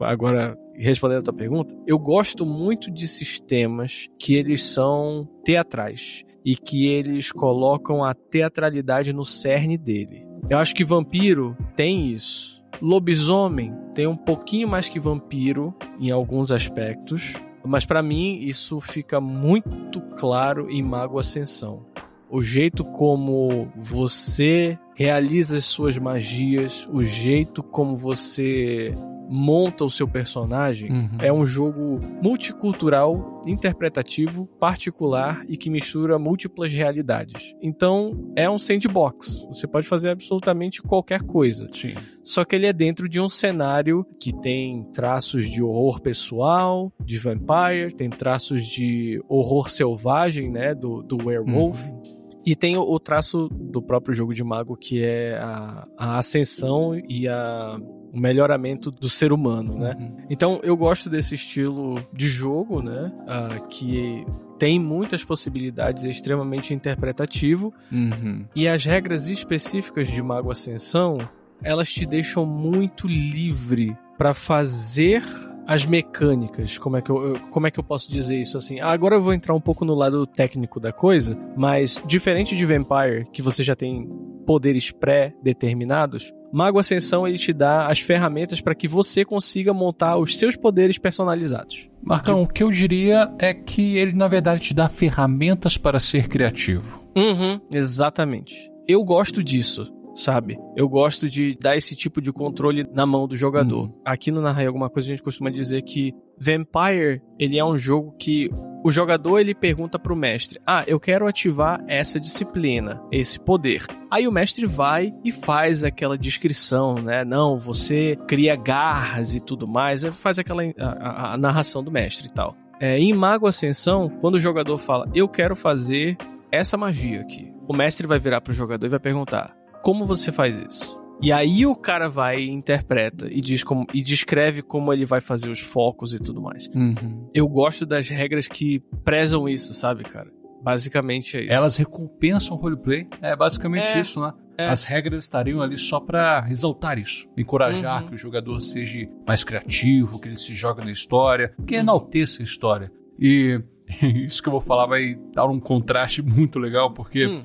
Agora, 0.00 0.56
respondendo 0.74 1.18
a 1.18 1.24
tua 1.24 1.34
pergunta, 1.34 1.74
eu 1.86 1.98
gosto 1.98 2.46
muito 2.46 2.90
de 2.90 3.06
sistemas 3.06 4.08
que 4.18 4.34
eles 4.34 4.64
são 4.64 5.28
teatrais 5.44 6.24
e 6.42 6.56
que 6.56 6.88
eles 6.88 7.30
colocam 7.30 8.02
a 8.02 8.14
teatralidade 8.14 9.12
no 9.12 9.26
cerne 9.26 9.76
dele. 9.76 10.29
Eu 10.48 10.58
acho 10.58 10.74
que 10.74 10.84
vampiro 10.84 11.56
tem 11.76 12.10
isso. 12.10 12.62
Lobisomem 12.80 13.74
tem 13.94 14.06
um 14.06 14.16
pouquinho 14.16 14.68
mais 14.68 14.88
que 14.88 14.98
vampiro 14.98 15.74
em 15.98 16.10
alguns 16.10 16.50
aspectos, 16.50 17.34
mas 17.64 17.84
para 17.84 18.02
mim 18.02 18.38
isso 18.40 18.80
fica 18.80 19.20
muito 19.20 20.00
claro 20.16 20.70
em 20.70 20.82
Mago 20.82 21.18
Ascensão. 21.18 21.84
O 22.28 22.42
jeito 22.42 22.84
como 22.84 23.70
você 23.76 24.78
realiza 24.94 25.58
as 25.58 25.64
suas 25.64 25.98
magias, 25.98 26.88
o 26.92 27.02
jeito 27.02 27.62
como 27.62 27.96
você 27.96 28.92
monta 29.30 29.84
o 29.84 29.90
seu 29.90 30.08
personagem, 30.08 30.90
uhum. 30.90 31.08
é 31.20 31.32
um 31.32 31.46
jogo 31.46 32.00
multicultural, 32.20 33.40
interpretativo, 33.46 34.46
particular 34.58 35.44
e 35.48 35.56
que 35.56 35.70
mistura 35.70 36.18
múltiplas 36.18 36.72
realidades. 36.72 37.54
Então, 37.62 38.32
é 38.34 38.50
um 38.50 38.58
sandbox. 38.58 39.46
Você 39.48 39.68
pode 39.68 39.86
fazer 39.86 40.10
absolutamente 40.10 40.82
qualquer 40.82 41.22
coisa. 41.22 41.68
Sim. 41.72 41.94
Só 42.24 42.44
que 42.44 42.56
ele 42.56 42.66
é 42.66 42.72
dentro 42.72 43.08
de 43.08 43.20
um 43.20 43.28
cenário 43.28 44.04
que 44.18 44.32
tem 44.32 44.84
traços 44.92 45.48
de 45.48 45.62
horror 45.62 46.00
pessoal, 46.00 46.92
de 47.00 47.18
vampire, 47.18 47.94
tem 47.96 48.10
traços 48.10 48.66
de 48.66 49.22
horror 49.28 49.70
selvagem, 49.70 50.50
né, 50.50 50.74
do, 50.74 51.02
do 51.02 51.16
werewolf. 51.26 51.80
Uhum. 51.80 52.19
E 52.44 52.56
tem 52.56 52.76
o, 52.76 52.82
o, 52.82 52.98
traço 52.98 53.48
do 53.50 53.82
próprio 53.82 54.14
jogo 54.14 54.32
de 54.32 54.42
mago, 54.42 54.76
que 54.76 55.02
é 55.02 55.38
a, 55.38 55.86
a 55.98 56.18
ascensão 56.18 56.94
e 57.08 57.28
a 57.28 57.78
o 58.12 58.18
melhoramento 58.18 58.90
do 58.90 59.08
ser 59.08 59.32
humano, 59.32 59.78
né? 59.78 59.96
Uhum. 59.98 60.16
Então 60.28 60.60
eu 60.62 60.76
gosto 60.76 61.08
desse 61.08 61.34
estilo 61.34 62.00
de 62.12 62.26
jogo, 62.26 62.82
né? 62.82 63.12
Uh, 63.22 63.68
que 63.68 64.26
tem 64.58 64.78
muitas 64.78 65.24
possibilidades, 65.24 66.04
é 66.04 66.10
extremamente 66.10 66.74
interpretativo. 66.74 67.72
Uhum. 67.90 68.44
E 68.54 68.68
as 68.68 68.84
regras 68.84 69.28
específicas 69.28 70.08
de 70.08 70.22
Mago 70.22 70.50
Ascensão, 70.50 71.18
elas 71.62 71.90
te 71.92 72.04
deixam 72.04 72.44
muito 72.44 73.06
livre 73.06 73.96
para 74.18 74.34
fazer 74.34 75.22
as 75.70 75.86
mecânicas, 75.86 76.76
como 76.78 76.96
é 76.96 77.00
que 77.00 77.10
eu, 77.10 77.38
como 77.48 77.64
é 77.64 77.70
que 77.70 77.78
eu 77.78 77.84
posso 77.84 78.10
dizer 78.10 78.40
isso 78.40 78.58
assim? 78.58 78.80
Agora 78.80 79.14
eu 79.14 79.22
vou 79.22 79.32
entrar 79.32 79.54
um 79.54 79.60
pouco 79.60 79.84
no 79.84 79.94
lado 79.94 80.26
técnico 80.26 80.80
da 80.80 80.92
coisa, 80.92 81.38
mas 81.56 82.02
diferente 82.04 82.56
de 82.56 82.66
Vampire, 82.66 83.24
que 83.32 83.40
você 83.40 83.62
já 83.62 83.76
tem 83.76 84.04
poderes 84.44 84.90
pré-determinados, 84.90 86.34
Mago 86.52 86.80
Ascensão 86.80 87.24
ele 87.24 87.38
te 87.38 87.52
dá 87.52 87.86
as 87.86 88.00
ferramentas 88.00 88.60
para 88.60 88.74
que 88.74 88.88
você 88.88 89.24
consiga 89.24 89.72
montar 89.72 90.16
os 90.16 90.36
seus 90.36 90.56
poderes 90.56 90.98
personalizados. 90.98 91.88
Marcão, 92.02 92.42
o 92.42 92.48
que 92.48 92.64
eu 92.64 92.70
diria 92.72 93.32
é 93.38 93.54
que 93.54 93.96
ele 93.96 94.12
na 94.12 94.26
verdade 94.26 94.62
te 94.62 94.74
dá 94.74 94.88
ferramentas 94.88 95.78
para 95.78 96.00
ser 96.00 96.26
criativo. 96.26 97.00
Uhum, 97.16 97.60
exatamente. 97.72 98.68
Eu 98.88 99.04
gosto 99.04 99.44
disso 99.44 99.99
sabe? 100.14 100.58
Eu 100.76 100.88
gosto 100.88 101.28
de 101.28 101.56
dar 101.60 101.76
esse 101.76 101.96
tipo 101.96 102.20
de 102.20 102.32
controle 102.32 102.86
na 102.92 103.06
mão 103.06 103.26
do 103.26 103.36
jogador. 103.36 103.84
Uhum. 103.84 104.00
Aqui 104.04 104.30
no 104.30 104.40
Narrai 104.40 104.66
Alguma 104.66 104.90
Coisa 104.90 105.08
a 105.08 105.10
gente 105.10 105.22
costuma 105.22 105.50
dizer 105.50 105.82
que 105.82 106.14
Vampire, 106.38 107.20
ele 107.38 107.58
é 107.58 107.64
um 107.64 107.76
jogo 107.76 108.14
que 108.18 108.48
o 108.82 108.90
jogador 108.90 109.38
ele 109.38 109.54
pergunta 109.54 109.98
pro 109.98 110.16
mestre: 110.16 110.58
"Ah, 110.66 110.84
eu 110.86 110.98
quero 110.98 111.26
ativar 111.26 111.84
essa 111.86 112.18
disciplina, 112.18 113.02
esse 113.12 113.38
poder". 113.38 113.84
Aí 114.10 114.26
o 114.26 114.32
mestre 114.32 114.66
vai 114.66 115.12
e 115.22 115.30
faz 115.30 115.84
aquela 115.84 116.16
descrição, 116.16 116.94
né? 116.94 117.24
Não, 117.24 117.58
você 117.58 118.16
cria 118.26 118.56
garras 118.56 119.34
e 119.34 119.40
tudo 119.40 119.68
mais, 119.68 120.02
faz 120.16 120.38
aquela 120.38 120.62
a, 120.62 120.88
a, 120.88 121.34
a 121.34 121.36
narração 121.36 121.84
do 121.84 121.90
mestre 121.90 122.28
e 122.28 122.32
tal. 122.32 122.56
É, 122.80 122.98
em 122.98 123.12
Mago 123.12 123.46
Ascensão, 123.46 124.08
quando 124.08 124.36
o 124.36 124.40
jogador 124.40 124.78
fala: 124.78 125.06
"Eu 125.14 125.28
quero 125.28 125.54
fazer 125.54 126.16
essa 126.50 126.78
magia 126.78 127.20
aqui", 127.20 127.52
o 127.68 127.74
mestre 127.74 128.06
vai 128.06 128.18
virar 128.18 128.40
pro 128.40 128.54
jogador 128.54 128.86
e 128.86 128.90
vai 128.90 128.98
perguntar: 128.98 129.54
como 129.82 130.06
você 130.06 130.30
faz 130.30 130.58
isso? 130.58 131.00
E 131.22 131.32
aí 131.32 131.66
o 131.66 131.76
cara 131.76 132.08
vai 132.08 132.40
e 132.40 132.50
interpreta 132.50 133.28
e, 133.30 133.40
diz 133.40 133.62
como, 133.62 133.86
e 133.92 134.02
descreve 134.02 134.62
como 134.62 134.90
ele 134.92 135.04
vai 135.04 135.20
fazer 135.20 135.50
os 135.50 135.60
focos 135.60 136.14
e 136.14 136.18
tudo 136.18 136.40
mais. 136.40 136.66
Uhum. 136.74 137.28
Eu 137.34 137.46
gosto 137.46 137.84
das 137.84 138.08
regras 138.08 138.48
que 138.48 138.82
prezam 139.04 139.46
isso, 139.46 139.74
sabe, 139.74 140.02
cara? 140.02 140.30
Basicamente 140.62 141.36
é 141.36 141.42
isso. 141.42 141.52
Elas 141.52 141.76
recompensam 141.76 142.56
o 142.56 142.60
roleplay. 142.60 143.06
É 143.20 143.36
basicamente 143.36 143.84
é, 143.84 144.00
isso, 144.00 144.18
né? 144.20 144.32
É. 144.58 144.66
As 144.66 144.82
regras 144.82 145.24
estariam 145.24 145.60
ali 145.60 145.76
só 145.76 146.00
para 146.00 146.46
exaltar 146.50 146.98
isso, 146.98 147.28
encorajar 147.36 148.02
uhum. 148.02 148.08
que 148.08 148.14
o 148.14 148.18
jogador 148.18 148.60
seja 148.60 149.06
mais 149.26 149.44
criativo, 149.44 150.18
que 150.18 150.28
ele 150.28 150.38
se 150.38 150.54
jogue 150.54 150.84
na 150.84 150.90
história, 150.90 151.54
que 151.66 151.74
uhum. 151.74 151.80
enalteça 151.80 152.42
a 152.42 152.44
história. 152.44 152.90
E 153.18 153.60
isso 154.24 154.42
que 154.42 154.48
eu 154.48 154.52
vou 154.52 154.60
falar 154.60 154.86
vai 154.86 155.18
dar 155.34 155.46
um 155.46 155.60
contraste 155.60 156.20
muito 156.24 156.58
legal, 156.58 156.92
porque, 156.92 157.26
hum. 157.26 157.42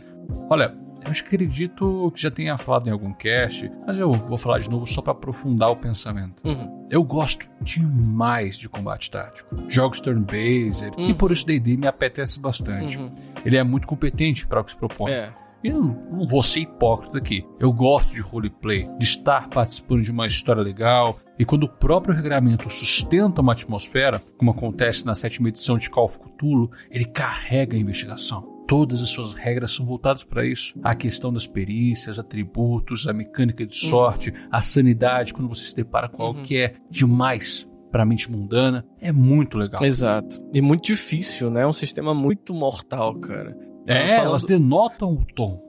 olha, 0.49 0.75
eu 1.03 1.11
acredito 1.11 2.11
que 2.15 2.21
já 2.21 2.31
tenha 2.31 2.57
falado 2.57 2.87
em 2.87 2.91
algum 2.91 3.13
cast, 3.13 3.71
mas 3.85 3.97
eu 3.97 4.11
vou 4.11 4.37
falar 4.37 4.59
de 4.59 4.69
novo 4.69 4.85
só 4.85 5.01
para 5.01 5.11
aprofundar 5.11 5.71
o 5.71 5.75
pensamento. 5.75 6.41
Uhum. 6.43 6.87
Eu 6.89 7.03
gosto 7.03 7.47
demais 7.61 8.57
de 8.57 8.69
combate 8.69 9.11
tático, 9.11 9.55
jogos 9.69 9.99
turn-based, 9.99 10.91
uhum. 10.97 11.09
e 11.09 11.13
por 11.13 11.31
isso 11.31 11.45
D&D 11.45 11.77
me 11.77 11.87
apetece 11.87 12.39
bastante. 12.39 12.97
Uhum. 12.97 13.11
Ele 13.45 13.57
é 13.57 13.63
muito 13.63 13.87
competente 13.87 14.47
para 14.47 14.61
o 14.61 14.63
que 14.63 14.71
se 14.71 14.77
propõe. 14.77 15.11
É. 15.11 15.33
E 15.63 15.69
eu 15.69 15.81
não 15.81 16.27
vou 16.27 16.43
ser 16.43 16.59
hipócrita 16.59 17.17
aqui. 17.17 17.43
Eu 17.59 17.73
gosto 17.73 18.13
de 18.13 18.21
roleplay, 18.21 18.87
de 18.99 19.03
estar 19.03 19.49
participando 19.49 20.03
de 20.03 20.11
uma 20.11 20.27
história 20.27 20.61
legal. 20.61 21.17
E 21.39 21.45
quando 21.45 21.63
o 21.63 21.69
próprio 21.69 22.13
regramento 22.13 22.69
sustenta 22.69 23.41
uma 23.41 23.53
atmosfera, 23.53 24.21
como 24.37 24.51
acontece 24.51 25.03
na 25.07 25.15
sétima 25.15 25.49
edição 25.49 25.79
de 25.79 25.89
Call 25.89 26.05
of 26.05 26.19
Cthulhu, 26.19 26.69
ele 26.91 27.05
carrega 27.05 27.75
a 27.75 27.79
investigação. 27.79 28.54
Todas 28.67 29.01
as 29.01 29.09
suas 29.09 29.33
regras 29.33 29.71
são 29.71 29.85
voltadas 29.85 30.23
para 30.23 30.45
isso. 30.45 30.77
A 30.83 30.95
questão 30.95 31.31
das 31.31 31.45
perícias, 31.45 32.17
atributos, 32.17 33.07
a 33.07 33.13
mecânica 33.13 33.65
de 33.65 33.75
sorte, 33.75 34.31
uhum. 34.31 34.35
a 34.51 34.61
sanidade, 34.61 35.33
quando 35.33 35.47
você 35.47 35.69
se 35.69 35.75
depara 35.75 36.09
com 36.09 36.23
algo 36.23 36.39
uhum. 36.39 36.45
que 36.45 36.57
é 36.57 36.75
demais 36.89 37.67
para 37.91 38.03
a 38.03 38.05
mente 38.05 38.29
mundana, 38.29 38.85
é 38.99 39.11
muito 39.11 39.57
legal. 39.57 39.83
Exato. 39.85 40.41
E 40.53 40.61
muito 40.61 40.85
difícil, 40.85 41.49
né? 41.49 41.61
É 41.61 41.67
um 41.67 41.73
sistema 41.73 42.13
muito 42.13 42.53
mortal, 42.53 43.15
cara. 43.15 43.55
É, 43.87 44.17
falando... 44.17 44.27
elas 44.27 44.43
denotam 44.43 45.13
o 45.13 45.25
tom. 45.33 45.61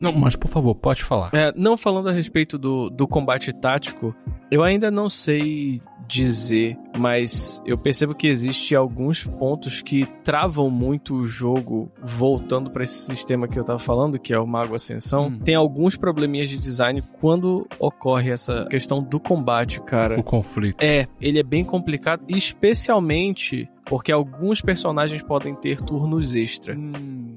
Não, 0.00 0.12
mas 0.12 0.36
por 0.36 0.48
favor, 0.48 0.74
pode 0.74 1.02
falar. 1.02 1.30
É, 1.32 1.52
não 1.56 1.76
falando 1.76 2.08
a 2.08 2.12
respeito 2.12 2.58
do, 2.58 2.90
do 2.90 3.06
combate 3.06 3.52
tático, 3.52 4.14
eu 4.50 4.62
ainda 4.62 4.90
não 4.90 5.08
sei 5.08 5.80
dizer, 6.06 6.76
mas 6.96 7.62
eu 7.64 7.76
percebo 7.76 8.14
que 8.14 8.28
existe 8.28 8.74
alguns 8.74 9.24
pontos 9.24 9.82
que 9.82 10.06
travam 10.22 10.70
muito 10.70 11.14
o 11.14 11.24
jogo 11.24 11.90
voltando 12.02 12.70
para 12.70 12.82
esse 12.82 13.06
sistema 13.06 13.48
que 13.48 13.58
eu 13.58 13.64
tava 13.64 13.78
falando, 13.78 14.18
que 14.18 14.32
é 14.32 14.38
o 14.38 14.46
Mago 14.46 14.74
Ascensão. 14.74 15.26
Hum. 15.26 15.38
Tem 15.38 15.54
alguns 15.54 15.96
probleminhas 15.96 16.48
de 16.48 16.58
design 16.58 17.02
quando 17.20 17.66
ocorre 17.78 18.30
essa 18.30 18.66
questão 18.66 19.02
do 19.02 19.18
combate, 19.18 19.80
cara. 19.80 20.18
O 20.18 20.22
conflito. 20.22 20.82
É, 20.82 21.06
ele 21.20 21.38
é 21.38 21.42
bem 21.42 21.64
complicado, 21.64 22.24
especialmente 22.28 23.68
porque 23.86 24.10
alguns 24.12 24.60
personagens 24.60 25.22
podem 25.22 25.54
ter 25.54 25.80
turnos 25.80 26.34
extra. 26.34 26.76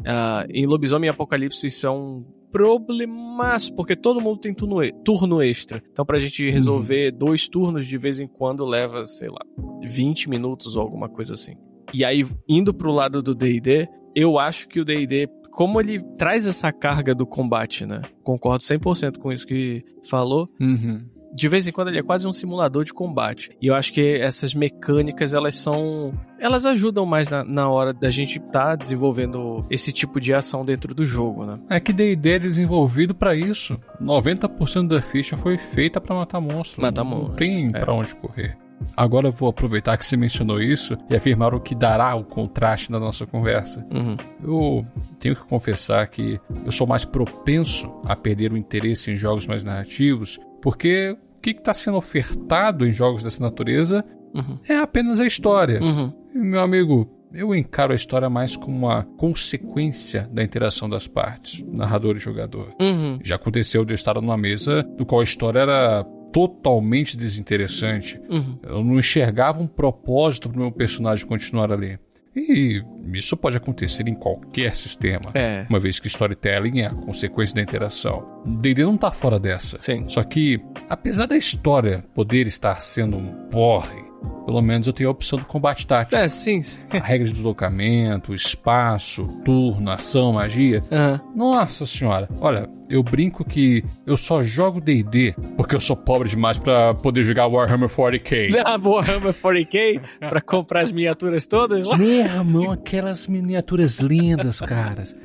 Ah, 0.06 0.46
em 0.50 0.66
Lobisomem 0.66 1.08
e 1.08 1.12
Apocalipse 1.12 1.68
isso 1.68 1.86
é 1.86 1.92
um 1.92 2.24
problemaço, 2.58 3.74
porque 3.76 3.96
todo 3.96 4.20
mundo 4.20 4.40
tem 4.40 4.54
turno, 4.54 4.78
turno 5.04 5.42
extra. 5.44 5.82
Então 5.92 6.04
pra 6.04 6.18
gente 6.18 6.50
resolver 6.50 7.12
dois 7.12 7.48
turnos 7.48 7.86
de 7.86 7.98
vez 7.98 8.20
em 8.20 8.28
quando 8.28 8.66
leva, 8.66 9.06
sei 9.06 9.30
lá, 9.30 9.42
20 9.84 10.28
minutos 10.30 10.76
ou 10.76 10.82
alguma 10.82 11.08
coisa 11.08 11.36
assim. 11.36 11.54
E 11.94 12.04
aí, 12.04 12.26
indo 12.50 12.74
pro 12.74 12.92
lado 12.92 13.22
do 13.22 13.36
D&D, 13.36 13.88
eu 14.16 14.40
acho 14.40 14.68
que 14.68 14.80
o 14.80 14.86
D&D, 14.86 15.30
como 15.52 15.80
ele 15.80 16.02
traz 16.18 16.48
essa 16.48 16.72
carga 16.72 17.14
do 17.14 17.26
combate, 17.26 17.86
né? 17.86 18.02
Concordo 18.24 18.64
100% 18.64 19.18
com 19.20 19.32
isso 19.32 19.46
que 19.46 19.84
falou 20.10 20.50
Uhum. 20.60 21.06
De 21.34 21.48
vez 21.48 21.68
em 21.68 21.72
quando 21.72 21.90
ele 21.90 22.00
é 22.00 22.04
quase 22.04 22.28
um 22.28 22.32
simulador 22.32 22.84
de 22.84 22.94
combate. 22.94 23.52
E 23.62 23.68
eu 23.68 23.76
acho 23.76 23.94
que 23.94 24.02
essas 24.20 24.54
mecânicas, 24.54 25.34
elas 25.34 25.56
são. 25.56 26.14
Elas 26.40 26.66
ajudam 26.66 27.06
mais 27.06 27.30
na, 27.30 27.44
na 27.44 27.70
hora 27.70 27.94
da 27.94 28.10
gente 28.10 28.38
estar 28.38 28.76
desenvolvendo 28.76 29.66
esse 29.70 29.92
tipo 29.92 30.20
de 30.20 30.34
ação 30.34 30.64
dentro 30.64 30.94
do 30.94 31.06
jogo, 31.06 31.46
né? 31.46 31.60
É 31.70 31.80
que 31.80 31.92
D&D 31.92 32.30
é 32.30 32.40
desenvolvido 32.40 33.16
pra 33.16 33.36
isso. 33.36 33.80
90% 34.02 34.88
da 34.88 35.02
ficha 35.02 35.36
foi 35.38 35.58
feita 35.58 36.00
pra 36.00 36.16
matar 36.16 36.40
monstros. 36.40 36.82
Matar 36.82 37.04
Não 37.04 37.12
monstros, 37.12 37.38
tem 37.38 37.68
é. 37.74 37.80
pra 37.80 37.94
onde 37.94 38.16
correr. 38.16 38.58
Agora 38.96 39.28
eu 39.28 39.32
vou 39.32 39.50
aproveitar 39.50 39.98
que 39.98 40.06
você 40.06 40.16
mencionou 40.16 40.62
isso 40.62 40.98
e 41.10 41.16
afirmar 41.16 41.54
o 41.54 41.60
que 41.60 41.76
dará 41.76 42.16
o 42.16 42.24
contraste 42.24 42.92
na 42.92 43.00
nossa 43.00 43.26
conversa. 43.26 43.86
Uhum. 43.92 44.18
Eu 44.44 44.86
tenho 45.20 45.36
que 45.36 45.44
confessar 45.46 46.08
que 46.08 46.40
eu 46.66 46.72
sou 46.72 46.88
mais 46.88 47.04
propenso 47.04 47.92
a 48.06 48.16
perder 48.16 48.52
o 48.52 48.58
interesse 48.58 49.12
em 49.12 49.18
jogos 49.18 49.48
mais 49.48 49.64
narrativos, 49.64 50.40
porque 50.68 51.12
o 51.12 51.42
que 51.42 51.52
está 51.52 51.72
sendo 51.72 51.96
ofertado 51.96 52.86
em 52.86 52.92
jogos 52.92 53.24
dessa 53.24 53.42
natureza 53.42 54.04
Uhum. 54.36 54.60
é 54.68 54.76
apenas 54.76 55.22
a 55.22 55.26
história. 55.26 55.82
Uhum. 55.82 56.12
E, 56.36 56.38
meu 56.38 56.60
amigo, 56.60 57.10
eu 57.34 57.56
encaro 57.56 57.94
a 57.94 57.96
história 57.96 58.30
mais 58.30 58.58
como 58.58 58.76
uma 58.86 59.04
consequência 59.18 60.30
da 60.30 60.44
interação 60.44 60.90
das 60.90 61.08
partes, 61.08 61.64
narrador 61.66 62.18
e 62.18 62.20
jogador. 62.20 62.76
Uhum. 62.82 63.18
Já 63.24 63.38
aconteceu 63.38 63.86
de 63.86 63.94
eu 63.94 63.96
estar 63.96 64.16
numa 64.16 64.36
mesa 64.38 64.84
do 64.84 65.06
qual 65.06 65.22
a 65.22 65.24
história 65.24 65.60
era 65.62 66.04
totalmente 66.34 67.16
desinteressante. 67.16 68.20
Uhum. 68.30 68.60
Eu 68.62 68.84
não 68.84 69.00
enxergava 69.00 69.62
um 69.64 69.68
propósito 69.68 70.50
para 70.50 70.58
o 70.58 70.64
meu 70.64 70.72
personagem 70.74 71.26
continuar 71.26 71.72
ali. 71.72 71.98
E 72.38 72.84
isso 73.14 73.36
pode 73.36 73.58
acontecer 73.58 74.08
em 74.08 74.14
qualquer 74.14 74.76
sistema. 74.76 75.32
É. 75.34 75.66
Uma 75.70 75.80
vez 75.80 76.00
que 76.00 76.08
storytelling 76.08 76.82
é 76.82 76.88
a 76.88 76.94
consequência 76.94 77.56
da 77.56 77.62
interação. 77.62 78.26
D&D 78.46 78.84
não 78.84 78.98
tá 78.98 79.12
fora 79.12 79.40
dessa. 79.40 79.80
Sim. 79.82 80.08
Só 80.10 80.24
que, 80.24 80.62
apesar 80.90 81.26
da 81.26 81.36
história 81.36 82.04
poder 82.14 82.46
estar 82.48 82.80
sendo 82.80 83.18
um 83.18 83.50
porre, 83.50 84.07
pelo 84.46 84.62
menos 84.62 84.88
eu 84.88 84.94
tenho 84.94 85.10
a 85.10 85.12
opção 85.12 85.40
do 85.40 85.46
combate 85.46 85.86
tático. 85.86 86.16
É, 86.20 86.28
sim. 86.28 86.62
A 86.90 86.98
regra 87.00 87.28
de 87.28 87.34
deslocamento, 87.34 88.34
espaço, 88.34 89.26
turno, 89.44 89.90
ação, 89.92 90.34
magia. 90.34 90.82
Aham. 90.92 91.22
Nossa 91.36 91.86
senhora, 91.86 92.28
olha, 92.42 92.70
eu 92.90 93.04
brinco 93.04 93.44
que 93.44 93.84
eu 94.06 94.16
só 94.18 94.44
jogo 94.44 94.80
D&D 94.80 95.36
porque 95.56 95.76
eu 95.76 95.80
sou 95.80 95.96
pobre 95.96 96.30
demais 96.30 96.58
pra 96.58 96.94
poder 96.94 97.24
jogar 97.24 97.48
Warhammer 97.48 97.90
40k. 97.90 98.48
Ah, 98.68 98.78
Warhammer 98.84 99.34
40k 99.34 100.02
pra 100.20 100.42
comprar 100.42 100.82
as 100.82 100.92
miniaturas 100.92 101.48
todas 101.48 101.86
lá. 101.86 101.98
Meu 101.98 102.10
irmão, 102.10 102.72
aquelas 102.72 103.28
miniaturas 103.28 104.00
lindas, 104.00 104.60
caras. 104.60 105.16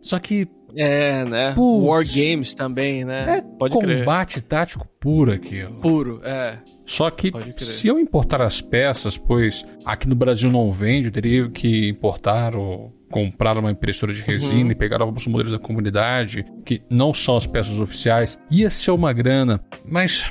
Só 0.00 0.18
que 0.18 0.46
É, 0.76 1.24
né? 1.24 1.52
Putz. 1.54 1.86
War 1.86 2.02
Games 2.04 2.54
também, 2.54 3.04
né? 3.04 3.38
é 3.38 3.40
Pode 3.58 3.78
crer. 3.78 3.98
combate 4.00 4.40
tático 4.40 4.86
puro 5.00 5.32
aquilo. 5.32 5.74
Puro, 5.80 6.20
é. 6.24 6.58
Só 6.86 7.10
que 7.10 7.30
crer. 7.30 7.54
se 7.58 7.86
eu 7.88 7.98
importar 7.98 8.40
as 8.42 8.60
peças, 8.60 9.16
pois 9.16 9.64
aqui 9.84 10.08
no 10.08 10.14
Brasil 10.14 10.50
não 10.50 10.70
vende, 10.72 11.08
eu 11.08 11.12
teria 11.12 11.48
que 11.50 11.88
importar 11.88 12.56
ou 12.56 12.92
comprar 13.10 13.58
uma 13.58 13.70
impressora 13.70 14.12
de 14.14 14.22
resina 14.22 14.64
Uhum. 14.64 14.70
e 14.70 14.74
pegar 14.74 15.02
alguns 15.02 15.26
modelos 15.26 15.52
da 15.52 15.58
comunidade, 15.58 16.44
que 16.64 16.80
não 16.90 17.12
são 17.12 17.36
as 17.36 17.46
peças 17.46 17.78
oficiais, 17.78 18.38
ia 18.50 18.70
ser 18.70 18.90
uma 18.92 19.12
grana. 19.12 19.60
Mas 19.86 20.24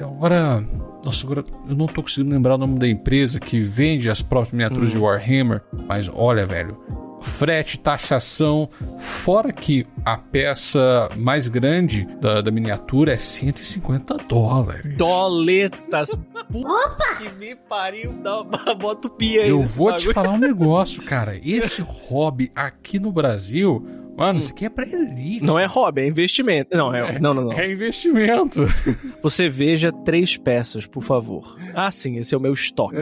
agora. 0.00 0.62
Nossa, 1.04 1.24
agora 1.24 1.42
eu 1.66 1.74
não 1.74 1.86
tô 1.86 2.02
conseguindo 2.02 2.34
lembrar 2.34 2.56
o 2.56 2.58
nome 2.58 2.78
da 2.78 2.86
empresa 2.86 3.40
que 3.40 3.60
vende 3.60 4.10
as 4.10 4.20
próprias 4.20 4.52
miniaturas 4.52 4.90
de 4.90 4.98
Hum. 4.98 5.02
Warhammer. 5.02 5.62
Mas 5.88 6.10
olha, 6.12 6.44
velho. 6.44 6.76
Frete, 7.20 7.78
taxação, 7.78 8.68
fora 8.98 9.52
que 9.52 9.86
a 10.04 10.16
peça 10.16 11.08
mais 11.16 11.48
grande 11.48 12.06
da, 12.20 12.40
da 12.40 12.50
miniatura 12.50 13.12
é 13.12 13.16
150 13.16 14.16
dólares. 14.28 14.96
Doletas. 14.96 16.12
Opa! 16.12 17.16
Que 17.18 17.32
me 17.38 17.54
pariu, 17.54 18.12
dá 18.22 18.40
uma 18.40 18.74
bota 18.74 19.08
o 19.08 19.10
pia 19.10 19.42
aí. 19.42 19.48
Eu 19.50 19.62
vou 19.62 19.88
te 19.96 20.06
bagulho. 20.08 20.14
falar 20.14 20.30
um 20.30 20.38
negócio, 20.40 21.02
cara. 21.02 21.38
Esse 21.44 21.82
hobby 21.82 22.50
aqui 22.54 22.98
no 22.98 23.12
Brasil, 23.12 23.86
mano, 24.16 24.38
isso 24.38 24.50
aqui 24.52 24.64
é 24.64 24.68
pra 24.70 24.86
elite. 24.86 25.44
Não 25.44 25.58
é 25.58 25.66
hobby, 25.66 26.02
é 26.02 26.08
investimento. 26.08 26.76
Não, 26.76 26.94
é, 26.94 27.18
não, 27.18 27.34
não, 27.34 27.44
não. 27.44 27.52
É 27.52 27.70
investimento. 27.70 28.66
Você 29.22 29.48
veja 29.48 29.92
três 29.92 30.36
peças, 30.36 30.86
por 30.86 31.02
favor. 31.02 31.56
Ah, 31.74 31.90
sim, 31.90 32.16
esse 32.16 32.34
é 32.34 32.38
o 32.38 32.40
meu 32.40 32.52
estoque. 32.54 32.96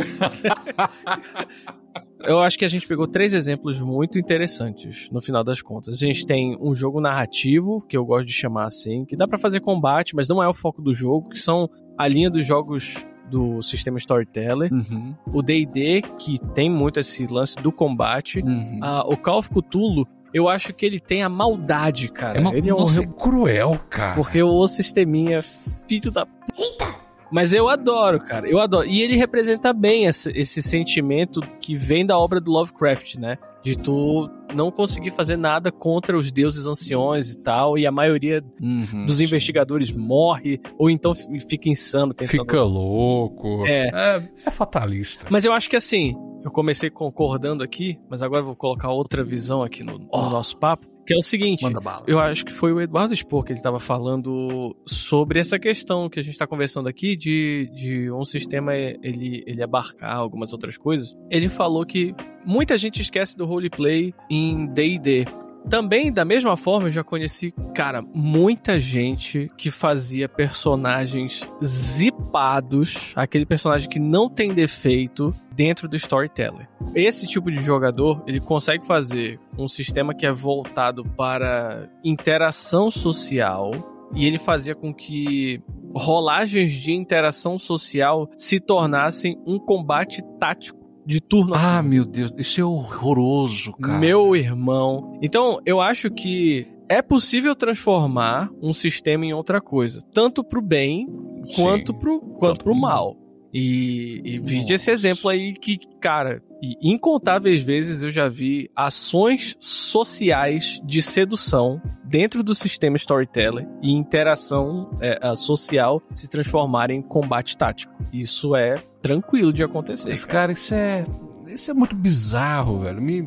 Eu 2.28 2.40
acho 2.40 2.58
que 2.58 2.64
a 2.64 2.68
gente 2.68 2.86
pegou 2.86 3.08
três 3.08 3.32
exemplos 3.32 3.80
muito 3.80 4.18
interessantes 4.18 5.08
no 5.10 5.20
final 5.22 5.42
das 5.42 5.62
contas. 5.62 5.94
A 6.02 6.06
gente 6.06 6.26
tem 6.26 6.56
um 6.60 6.74
jogo 6.74 7.00
narrativo, 7.00 7.80
que 7.88 7.96
eu 7.96 8.04
gosto 8.04 8.26
de 8.26 8.32
chamar 8.32 8.66
assim, 8.66 9.04
que 9.04 9.16
dá 9.16 9.26
pra 9.26 9.38
fazer 9.38 9.60
combate, 9.60 10.14
mas 10.14 10.28
não 10.28 10.42
é 10.42 10.48
o 10.48 10.52
foco 10.52 10.82
do 10.82 10.92
jogo, 10.92 11.30
que 11.30 11.38
são 11.38 11.68
a 11.96 12.06
linha 12.06 12.30
dos 12.30 12.46
jogos 12.46 12.96
do 13.30 13.62
sistema 13.62 13.98
Storyteller. 13.98 14.72
Uhum, 14.72 15.14
O 15.32 15.42
D&D, 15.42 16.02
que 16.18 16.38
tem 16.54 16.70
muito 16.70 17.00
esse 17.00 17.26
lance 17.26 17.56
do 17.56 17.72
combate. 17.72 18.40
uhum. 18.40 18.78
Ah, 18.82 19.04
o 19.06 19.16
Call 19.16 19.38
of 19.38 19.48
Cthulhu, 19.50 20.06
eu 20.32 20.48
acho 20.48 20.72
que 20.74 20.84
ele 20.84 21.00
tem 21.00 21.22
a 21.22 21.28
maldade, 21.28 22.10
cara. 22.10 22.38
é 22.38 22.40
uma, 22.40 22.54
ele 22.54 22.68
é 22.68 22.74
um 22.74 22.80
nossa, 22.80 23.02
é 23.02 23.06
cruel, 23.06 23.78
cara. 23.88 24.14
porque 24.14 24.42
o 24.42 24.66
sisteminha 24.66 25.40
filho 25.42 26.10
da. 26.10 26.26
Eita! 26.58 27.07
Mas 27.30 27.52
eu 27.52 27.68
adoro, 27.68 28.18
cara. 28.20 28.48
Eu 28.48 28.58
adoro. 28.58 28.86
E 28.86 29.02
ele 29.02 29.16
representa 29.16 29.72
bem 29.72 30.06
esse, 30.06 30.30
esse 30.30 30.62
sentimento 30.62 31.40
que 31.60 31.74
vem 31.74 32.04
da 32.06 32.18
obra 32.18 32.40
do 32.40 32.50
Lovecraft, 32.50 33.16
né? 33.16 33.36
De 33.62 33.76
tu 33.76 34.30
não 34.54 34.70
conseguir 34.70 35.10
fazer 35.10 35.36
nada 35.36 35.70
contra 35.70 36.16
os 36.16 36.30
deuses 36.32 36.66
anciões 36.66 37.30
e 37.34 37.38
tal. 37.38 37.76
E 37.76 37.86
a 37.86 37.92
maioria 37.92 38.42
Uhum. 38.62 39.04
dos 39.04 39.20
investigadores 39.20 39.90
morre, 39.92 40.60
ou 40.78 40.88
então 40.88 41.14
fica 41.14 41.68
insano 41.68 42.14
tentando. 42.14 42.40
Fica 42.42 42.62
louco. 42.62 43.64
É. 43.66 43.88
é. 43.92 44.22
é 44.46 44.50
fatalista. 44.50 45.26
Mas 45.28 45.44
eu 45.44 45.52
acho 45.52 45.68
que 45.68 45.76
assim, 45.76 46.14
eu 46.44 46.50
comecei 46.50 46.88
concordando 46.88 47.62
aqui, 47.62 47.98
mas 48.08 48.22
agora 48.22 48.42
eu 48.42 48.46
vou 48.46 48.56
colocar 48.56 48.90
outra 48.90 49.22
visão 49.24 49.62
aqui 49.62 49.82
no, 49.82 49.98
no 49.98 50.30
nosso 50.30 50.56
papo. 50.56 50.86
Que 51.08 51.14
é 51.14 51.16
o 51.16 51.22
seguinte, 51.22 51.64
eu 52.06 52.20
acho 52.20 52.44
que 52.44 52.52
foi 52.52 52.70
o 52.70 52.82
Eduardo 52.82 53.16
Spor 53.16 53.42
que 53.42 53.50
ele 53.50 53.58
estava 53.58 53.80
falando 53.80 54.76
sobre 54.84 55.40
essa 55.40 55.58
questão 55.58 56.06
que 56.06 56.20
a 56.20 56.22
gente 56.22 56.34
está 56.34 56.46
conversando 56.46 56.86
aqui 56.86 57.16
de, 57.16 57.70
de 57.74 58.12
um 58.12 58.26
sistema 58.26 58.74
ele, 58.74 59.42
ele 59.46 59.62
abarcar 59.62 60.14
algumas 60.14 60.52
outras 60.52 60.76
coisas. 60.76 61.16
Ele 61.30 61.48
falou 61.48 61.86
que 61.86 62.14
muita 62.44 62.76
gente 62.76 63.00
esquece 63.00 63.34
do 63.38 63.46
roleplay 63.46 64.12
em 64.28 64.66
D&D. 64.66 65.24
Também, 65.68 66.12
da 66.12 66.24
mesma 66.24 66.56
forma, 66.56 66.88
eu 66.88 66.92
já 66.92 67.04
conheci, 67.04 67.52
cara, 67.74 68.02
muita 68.14 68.80
gente 68.80 69.50
que 69.56 69.70
fazia 69.70 70.28
personagens 70.28 71.46
zipados, 71.64 73.12
aquele 73.14 73.44
personagem 73.44 73.88
que 73.88 73.98
não 73.98 74.30
tem 74.30 74.52
defeito 74.52 75.30
dentro 75.54 75.88
do 75.88 75.96
storyteller. 75.96 76.68
Esse 76.94 77.26
tipo 77.26 77.50
de 77.50 77.62
jogador, 77.62 78.22
ele 78.26 78.40
consegue 78.40 78.86
fazer 78.86 79.38
um 79.58 79.68
sistema 79.68 80.14
que 80.14 80.26
é 80.26 80.32
voltado 80.32 81.04
para 81.04 81.88
interação 82.02 82.90
social 82.90 83.72
e 84.14 84.26
ele 84.26 84.38
fazia 84.38 84.74
com 84.74 84.92
que 84.92 85.62
rolagens 85.94 86.72
de 86.72 86.92
interação 86.92 87.58
social 87.58 88.28
se 88.36 88.60
tornassem 88.60 89.38
um 89.46 89.58
combate 89.58 90.22
tático 90.38 90.87
de 91.08 91.22
turno 91.22 91.54
Ah, 91.54 91.82
meu 91.82 92.04
Deus, 92.04 92.30
isso 92.36 92.60
é 92.60 92.64
horroroso, 92.64 93.72
cara. 93.72 93.98
meu 93.98 94.36
irmão. 94.36 95.18
Então, 95.22 95.58
eu 95.64 95.80
acho 95.80 96.10
que 96.10 96.66
é 96.86 97.00
possível 97.00 97.56
transformar 97.56 98.50
um 98.62 98.74
sistema 98.74 99.24
em 99.24 99.32
outra 99.32 99.58
coisa, 99.58 100.00
tanto 100.12 100.44
pro 100.44 100.60
bem 100.60 101.06
Sim. 101.46 101.62
quanto 101.62 101.94
pro, 101.94 102.20
quanto 102.20 102.62
pro 102.62 102.74
mal. 102.74 103.16
E, 103.52 104.20
e 104.24 104.38
vide 104.38 104.74
esse 104.74 104.90
exemplo 104.90 105.30
aí 105.30 105.54
que, 105.54 105.78
cara, 106.00 106.42
incontáveis 106.82 107.62
vezes 107.62 108.02
eu 108.02 108.10
já 108.10 108.28
vi 108.28 108.70
ações 108.76 109.56
sociais 109.58 110.80
de 110.84 111.00
sedução 111.00 111.80
dentro 112.04 112.42
do 112.42 112.54
sistema 112.54 112.96
storyteller 112.96 113.66
e 113.82 113.92
interação 113.92 114.90
é, 115.00 115.34
social 115.34 116.02
se 116.14 116.28
transformarem 116.28 116.98
em 116.98 117.02
combate 117.02 117.56
tático. 117.56 117.92
Isso 118.12 118.54
é 118.54 118.76
tranquilo 119.00 119.52
de 119.52 119.62
acontecer. 119.64 120.10
Mas, 120.10 120.24
cara, 120.24 120.52
isso 120.52 120.74
é. 120.74 121.06
Isso 121.46 121.70
é 121.70 121.74
muito 121.74 121.96
bizarro, 121.96 122.80
velho. 122.80 123.00
Me... 123.00 123.26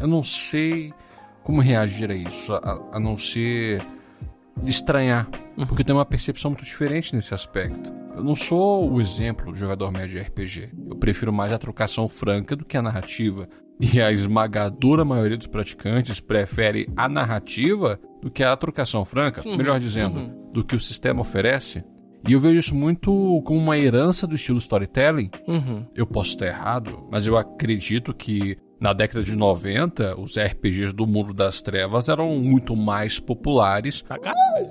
Eu 0.00 0.06
não 0.06 0.22
sei 0.22 0.92
como 1.42 1.60
reagir 1.60 2.10
a 2.10 2.14
isso, 2.14 2.52
a, 2.54 2.88
a 2.92 3.00
não 3.00 3.18
ser 3.18 3.82
estranhar, 4.64 5.28
uhum. 5.56 5.66
porque 5.66 5.84
tem 5.84 5.94
uma 5.94 6.04
percepção 6.04 6.50
muito 6.50 6.64
diferente 6.64 7.14
nesse 7.14 7.34
aspecto. 7.34 7.92
Eu 8.18 8.24
não 8.24 8.34
sou 8.34 8.90
o 8.90 9.00
exemplo 9.00 9.52
do 9.52 9.56
jogador 9.56 9.92
médio 9.92 10.18
de 10.18 10.20
RPG. 10.20 10.70
Eu 10.90 10.96
prefiro 10.96 11.32
mais 11.32 11.52
a 11.52 11.58
trocação 11.58 12.08
franca 12.08 12.56
do 12.56 12.64
que 12.64 12.76
a 12.76 12.82
narrativa. 12.82 13.48
E 13.80 14.00
a 14.00 14.10
esmagadora 14.10 15.04
maioria 15.04 15.36
dos 15.36 15.46
praticantes 15.46 16.18
prefere 16.18 16.88
a 16.96 17.08
narrativa 17.08 18.00
do 18.20 18.28
que 18.28 18.42
a 18.42 18.56
trocação 18.56 19.04
franca, 19.04 19.48
uhum, 19.48 19.56
melhor 19.56 19.78
dizendo, 19.78 20.18
uhum. 20.18 20.50
do 20.52 20.64
que 20.64 20.74
o 20.74 20.80
sistema 20.80 21.20
oferece. 21.20 21.84
E 22.26 22.32
eu 22.32 22.40
vejo 22.40 22.58
isso 22.58 22.74
muito 22.74 23.40
como 23.44 23.60
uma 23.60 23.78
herança 23.78 24.26
do 24.26 24.34
estilo 24.34 24.58
storytelling. 24.58 25.30
Uhum. 25.46 25.86
Eu 25.94 26.04
posso 26.04 26.30
estar 26.30 26.46
errado, 26.46 27.06
mas 27.12 27.24
eu 27.24 27.36
acredito 27.36 28.12
que 28.12 28.58
na 28.80 28.92
década 28.92 29.22
de 29.22 29.36
90, 29.36 30.18
os 30.18 30.38
RPGs 30.38 30.94
do 30.94 31.06
mundo 31.06 31.32
das 31.32 31.60
trevas 31.60 32.08
eram 32.08 32.36
muito 32.38 32.76
mais 32.76 33.18
populares 33.18 34.04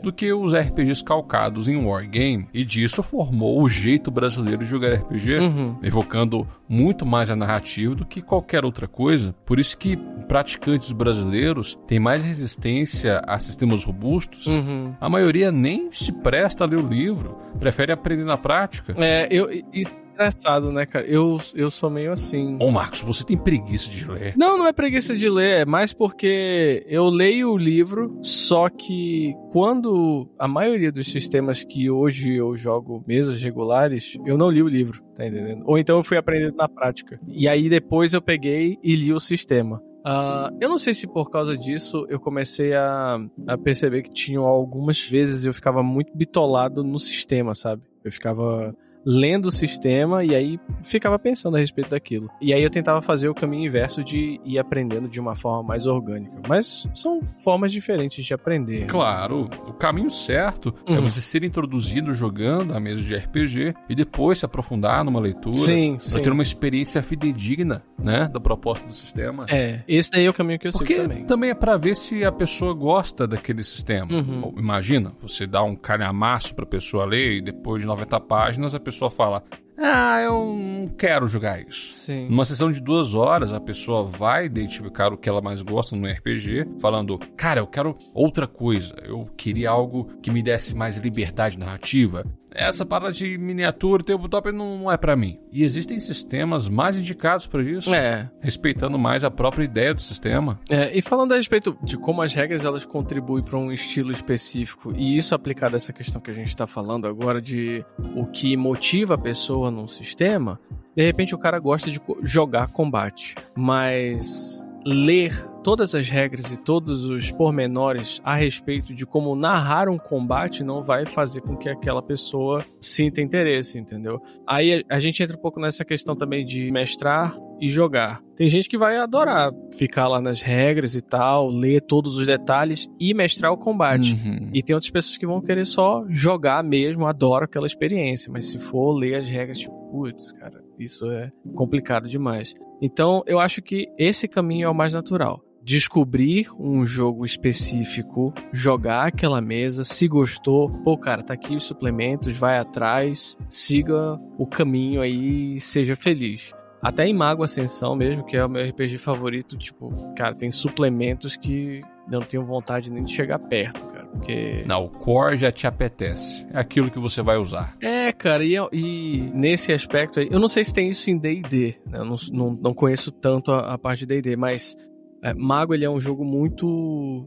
do 0.02 0.12
que 0.12 0.32
os 0.32 0.54
RPGs 0.54 1.04
calcados 1.04 1.68
em 1.68 1.78
wargame, 1.78 2.48
e 2.54 2.64
disso 2.64 3.04
formou 3.04 3.62
o 3.62 3.70
jeito 3.70 4.10
brasileiro 4.10 4.64
de 4.64 4.70
jogar 4.70 4.94
RPG, 4.94 5.40
uhum. 5.40 5.78
evocando 5.84 6.48
muito 6.68 7.06
mais 7.06 7.30
a 7.30 7.36
narrativa 7.36 7.96
do 7.96 8.06
que 8.06 8.22
qualquer 8.22 8.66
outra 8.66 8.88
coisa. 8.88 9.34
Por 9.46 9.60
isso 9.60 9.78
que 9.78 9.98
praticantes 10.28 10.92
brasileiros 10.92 11.78
têm 11.88 12.00
mais 12.00 12.24
resistência 12.24 13.22
a 13.26 13.40
sistemas 13.40 13.84
robustos. 13.84 14.46
Uhum. 14.46 14.94
A 15.00 15.10
maioria 15.10 15.52
nem 15.52 15.92
se 15.92 16.12
presta 16.12 16.64
a 16.64 16.68
ler 16.68 16.78
o 16.78 16.88
livro, 16.88 17.38
prefere 17.60 17.92
aprender 17.92 18.26
na 18.26 18.38
prática. 18.38 18.94
É, 18.98 19.28
eu 19.32 19.50
isso 19.74 20.07
engraçado, 20.18 20.72
né, 20.72 20.86
cara? 20.86 21.06
Eu, 21.06 21.38
eu 21.54 21.70
sou 21.70 21.90
meio 21.90 22.12
assim. 22.12 22.58
Ô, 22.60 22.72
Marcos, 22.72 23.02
você 23.02 23.24
tem 23.24 23.38
preguiça 23.38 23.90
de 23.90 24.10
ler? 24.10 24.34
Não, 24.36 24.58
não 24.58 24.68
é 24.68 24.74
preguiça 24.74 25.16
de 25.16 25.30
ler, 25.30 25.62
é 25.62 25.66
mais 25.66 25.94
porque 25.94 26.84
eu 26.88 27.06
leio 27.06 27.52
o 27.52 27.58
livro, 27.58 28.18
só 28.24 28.68
que 28.68 29.36
quando 29.52 30.28
a 30.40 30.48
maioria 30.48 30.92
dos 30.92 31.12
sistemas 31.12 31.64
que 31.64 31.90
hoje 31.90 32.34
eu 32.34 32.56
jogo 32.58 33.04
mesas 33.08 33.42
regulares, 33.42 34.18
eu 34.26 34.38
não 34.38 34.50
li 34.50 34.64
o 34.64 34.68
livro, 34.68 35.04
tá 35.16 35.26
entendendo? 35.26 35.64
Ou 35.66 35.78
então 35.78 35.98
eu 35.98 36.04
fui 36.04 36.18
aprendendo 36.18 36.56
na 36.56 36.68
prática. 36.68 37.20
E 37.28 37.48
aí 37.48 37.70
depois 37.70 38.14
eu 38.14 38.22
peguei 38.22 38.80
e 38.84 38.96
li 38.96 39.14
o 39.14 39.20
sistema. 39.20 39.82
Uh, 40.08 40.56
eu 40.62 40.70
não 40.70 40.78
sei 40.78 40.94
se 40.94 41.06
por 41.06 41.30
causa 41.30 41.58
disso 41.58 42.06
eu 42.10 42.18
comecei 42.18 42.74
a, 42.74 43.20
a 43.46 43.58
perceber 43.58 44.04
que 44.04 44.12
tinham 44.12 44.46
algumas 44.46 45.02
vezes 45.02 45.44
eu 45.44 45.54
ficava 45.54 45.84
muito 45.84 46.16
bitolado 46.16 46.82
no 46.82 46.98
sistema, 46.98 47.54
sabe? 47.54 47.82
Eu 48.06 48.12
ficava 48.12 48.74
lendo 49.06 49.46
o 49.46 49.52
sistema 49.52 50.24
e 50.24 50.36
aí 50.36 50.60
ficava 50.82 51.18
pensando 51.18 51.56
a 51.56 51.60
respeito 51.60 51.92
daquilo. 51.92 52.30
E 52.42 52.54
aí 52.54 52.62
eu 52.62 52.70
tentava 52.70 53.02
fazer 53.02 53.30
o 53.30 53.34
caminho 53.34 53.68
inverso 53.68 54.04
de 54.04 54.40
ir 54.44 54.60
aprendendo 54.60 55.08
de 55.08 55.20
uma 55.20 55.36
forma 55.36 55.64
mais 55.64 55.86
orgânica. 55.86 56.36
Mas 56.48 56.88
são 56.96 57.22
formas 57.44 57.72
diferentes 57.72 58.26
de 58.26 58.34
aprender. 58.34 58.86
Claro, 58.86 59.50
o 59.68 59.74
caminho 59.74 60.10
certo 60.10 60.74
é 60.86 60.92
uhum. 60.92 60.98
é 60.98 61.02
você 61.02 61.22
ser 61.22 61.44
introduzido 61.44 62.14
jogando 62.14 62.74
a 62.74 62.80
mesa 62.80 63.02
de 63.02 63.16
RPG 63.16 63.74
e 63.90 63.96
depois 63.96 64.40
se 64.40 64.46
aprofundar 64.46 65.04
numa 65.04 65.20
leitura. 65.20 65.58
Sim, 65.58 65.94
pra 65.94 66.00
sim. 66.00 66.22
ter 66.22 66.32
uma 66.32 66.44
experiência 66.44 67.02
fidedigna, 67.02 67.84
né, 67.98 68.30
da 68.32 68.40
proposta 68.40 68.88
do 68.88 68.94
sistema. 68.94 69.46
É, 69.50 69.82
esse 69.88 70.12
daí 70.12 70.26
é 70.26 70.30
o 70.30 70.34
caminho 70.34 70.60
que 70.60 70.68
eu 70.68 70.72
Porque 70.72 70.96
sigo 70.96 71.08
também. 71.08 71.26
também 71.26 71.50
é 71.50 71.56
para 71.56 71.78
ver 71.78 71.96
se 71.96 72.24
a 72.24 72.32
pessoa 72.32 72.74
gosta 72.74 73.28
daquele 73.28 73.64
sistema. 73.64 74.12
Uhum. 74.12 74.54
Imagina, 74.58 75.14
você 75.22 75.48
dá 75.48 75.64
um 75.64 75.76
calhamaço 75.76 76.54
pra 76.56 76.66
pessoa 76.66 77.06
ler 77.06 77.38
e 77.38 77.42
depois 77.42 77.82
de 77.82 77.88
90 77.88 78.20
páginas 78.22 78.76
a 78.76 78.80
pessoa 78.80 78.97
pessoa 78.98 79.12
fala: 79.12 79.44
Ah, 79.78 80.22
eu 80.22 80.54
não 80.54 80.88
quero 80.88 81.28
jogar 81.28 81.62
isso. 81.62 81.94
Sim. 81.94 82.28
Numa 82.28 82.46
sessão 82.46 82.72
de 82.72 82.82
duas 82.82 83.14
horas, 83.14 83.54
a 83.54 83.60
pessoa 83.60 84.04
vai 84.04 84.46
identificar 84.46 85.14
o 85.14 85.18
que 85.18 85.30
ela 85.30 85.42
mais 85.42 85.62
gosta 85.62 85.96
no 85.96 86.08
RPG, 86.08 86.68
falando: 86.80 87.20
Cara, 87.38 87.60
eu 87.60 87.68
quero 87.68 87.96
outra 88.14 88.48
coisa. 88.48 88.96
Eu 89.04 89.30
queria 89.38 89.70
algo 89.70 90.06
que 90.22 90.32
me 90.32 90.42
desse 90.42 90.76
mais 90.76 90.98
liberdade 90.98 91.60
narrativa 91.60 92.26
essa 92.58 92.86
parada 92.86 93.12
de 93.12 93.38
miniatura, 93.38 94.04
tabletop 94.04 94.52
não, 94.52 94.80
não 94.80 94.92
é 94.92 94.98
para 94.98 95.16
mim. 95.16 95.40
E 95.52 95.64
existem 95.64 96.00
sistemas 96.00 96.68
mais 96.68 96.98
indicados 96.98 97.46
para 97.46 97.62
isso, 97.62 97.94
é. 97.94 98.30
respeitando 98.42 98.98
mais 98.98 99.24
a 99.24 99.30
própria 99.32 99.64
ideia 99.64 99.94
do 99.94 100.02
sistema. 100.02 100.60
É, 100.70 100.98
e 100.98 101.02
falando 101.02 101.34
a 101.34 101.38
respeito 101.38 101.78
de 101.84 101.98
como 101.98 102.22
as 102.22 102.34
regras 102.34 102.66
elas 102.66 102.86
contribuem 102.86 103.44
para 103.44 103.58
um 103.58 103.72
estilo 103.72 104.12
específico, 104.12 104.92
e 104.96 105.16
isso 105.16 105.36
aplicado 105.36 105.76
a 105.76 105.78
essa 105.78 105.94
questão 105.94 106.20
que 106.20 106.32
a 106.32 106.34
gente 106.34 106.50
está 106.50 106.66
falando 106.66 107.08
agora 107.08 107.40
de 107.40 107.86
o 108.16 108.26
que 108.26 108.58
motiva 108.58 109.14
a 109.14 109.18
pessoa 109.18 109.70
num 109.70 109.88
sistema, 109.88 110.60
de 110.96 111.06
repente 111.06 111.36
o 111.36 111.38
cara 111.38 111.60
gosta 111.60 111.92
de 111.92 112.02
jogar 112.24 112.72
combate, 112.72 113.36
mas 113.56 114.66
ler 114.88 115.34
todas 115.62 115.94
as 115.94 116.08
regras 116.08 116.50
e 116.50 116.64
todos 116.64 117.04
os 117.04 117.30
pormenores 117.30 118.22
a 118.24 118.36
respeito 118.36 118.96
de 118.96 119.06
como 119.06 119.36
narrar 119.36 119.90
um 119.90 119.98
combate 119.98 120.64
não 120.64 120.82
vai 120.82 121.06
fazer 121.06 121.42
com 121.42 121.58
que 121.58 121.68
aquela 121.68 122.02
pessoa 122.02 122.64
sinta 122.80 123.22
interesse, 123.22 123.78
entendeu? 123.78 124.22
Aí 124.48 124.86
a 124.90 124.98
gente 124.98 125.22
entra 125.22 125.36
um 125.36 125.42
pouco 125.42 125.60
nessa 125.60 125.84
questão 125.84 126.16
também 126.16 126.46
de 126.46 126.72
mestrar 126.72 127.36
e 127.60 127.68
jogar. 127.68 128.22
Tem 128.38 128.48
gente 128.48 128.70
que 128.70 128.78
vai 128.78 128.96
adorar 128.96 129.52
ficar 129.76 130.08
lá 130.08 130.22
nas 130.22 130.42
regras 130.42 130.96
e 130.96 131.02
tal, 131.02 131.50
ler 131.50 131.82
todos 131.82 132.16
os 132.16 132.26
detalhes 132.26 132.88
e 132.98 133.14
mestrar 133.14 133.52
o 133.52 133.58
combate. 133.58 134.14
Uhum. 134.14 134.52
E 134.54 134.64
tem 134.64 134.74
outras 134.74 134.92
pessoas 134.92 135.18
que 135.18 135.28
vão 135.28 135.42
querer 135.42 135.66
só 135.66 136.06
jogar 136.08 136.64
mesmo, 136.64 137.06
adoram 137.06 137.44
aquela 137.44 137.66
experiência, 137.66 138.32
mas 138.32 138.46
se 138.46 138.58
for 138.58 138.94
ler 138.94 139.16
as 139.16 139.28
regras, 139.28 139.60
tipo, 139.60 139.76
putz, 139.92 140.32
cara, 140.34 140.64
isso 140.78 141.10
é 141.10 141.32
complicado 141.56 142.08
demais. 142.08 142.54
Então, 142.82 143.24
eu 143.26 143.40
acho 143.40 143.62
que 143.62 143.88
esse 143.98 144.28
caminho 144.28 144.66
é 144.66 144.70
o 144.70 144.76
mais 144.76 144.94
natural. 144.94 145.44
Descobrir 145.64 146.48
um 146.58 146.86
jogo 146.86 147.26
específico, 147.26 148.34
jogar 148.54 149.08
aquela 149.08 149.42
mesa, 149.42 149.84
se 149.84 150.08
gostou, 150.08 150.70
pô, 150.84 150.98
cara, 150.98 151.24
tá 151.24 151.34
aqui 151.34 151.56
os 151.56 151.64
suplementos, 151.64 152.38
vai 152.38 152.58
atrás, 152.58 153.38
siga 153.50 154.18
o 154.38 154.48
caminho 154.48 155.02
aí 155.02 155.56
e 155.56 155.60
seja 155.60 155.96
feliz. 155.96 156.54
Até 156.82 157.06
em 157.06 157.14
Mago 157.14 157.44
Ascensão 157.44 157.96
mesmo, 157.96 158.24
que 158.24 158.38
é 158.38 158.46
o 158.46 158.50
meu 158.50 158.64
RPG 158.64 159.00
favorito, 159.00 159.58
tipo, 159.58 159.92
cara, 160.16 160.36
tem 160.36 160.52
suplementos 160.52 161.36
que 161.36 161.82
eu 162.10 162.20
não 162.20 162.26
tenho 162.26 162.46
vontade 162.46 162.92
nem 162.92 163.04
de 163.04 163.12
chegar 163.12 163.40
perto, 163.40 163.90
cara, 163.90 163.97
porque... 164.18 164.64
Não, 164.66 164.86
o 164.86 164.90
core 164.90 165.38
já 165.38 165.52
te 165.52 165.68
apetece. 165.68 166.46
É 166.52 166.60
aquilo 166.60 166.92
que 166.92 167.00
você 167.00 167.22
vai 167.22 167.38
usar. 167.38 167.76
É, 167.82 168.12
cara, 168.12 168.44
e, 168.44 168.56
e 168.74 169.32
nesse 169.34 169.72
aspecto 169.72 170.20
aí, 170.20 170.28
eu 170.32 170.40
não 170.40 170.48
sei 170.48 170.64
se 170.64 170.74
tem 170.74 170.90
isso 170.90 171.10
em 171.10 171.18
D&D, 171.18 171.76
né? 171.86 172.00
Eu 172.00 172.06
não, 172.06 172.16
não, 172.32 172.60
não 172.62 172.74
conheço 172.74 173.12
tanto 173.12 173.52
a, 173.52 173.74
a 173.74 173.78
parte 173.78 174.06
de 174.06 174.08
D&D, 174.08 174.36
mas 174.36 174.76
é, 175.24 175.34
Mago, 175.34 175.74
ele 175.74 175.86
é 175.86 175.90
um 175.90 176.00
jogo 176.00 176.24
muito 176.24 177.26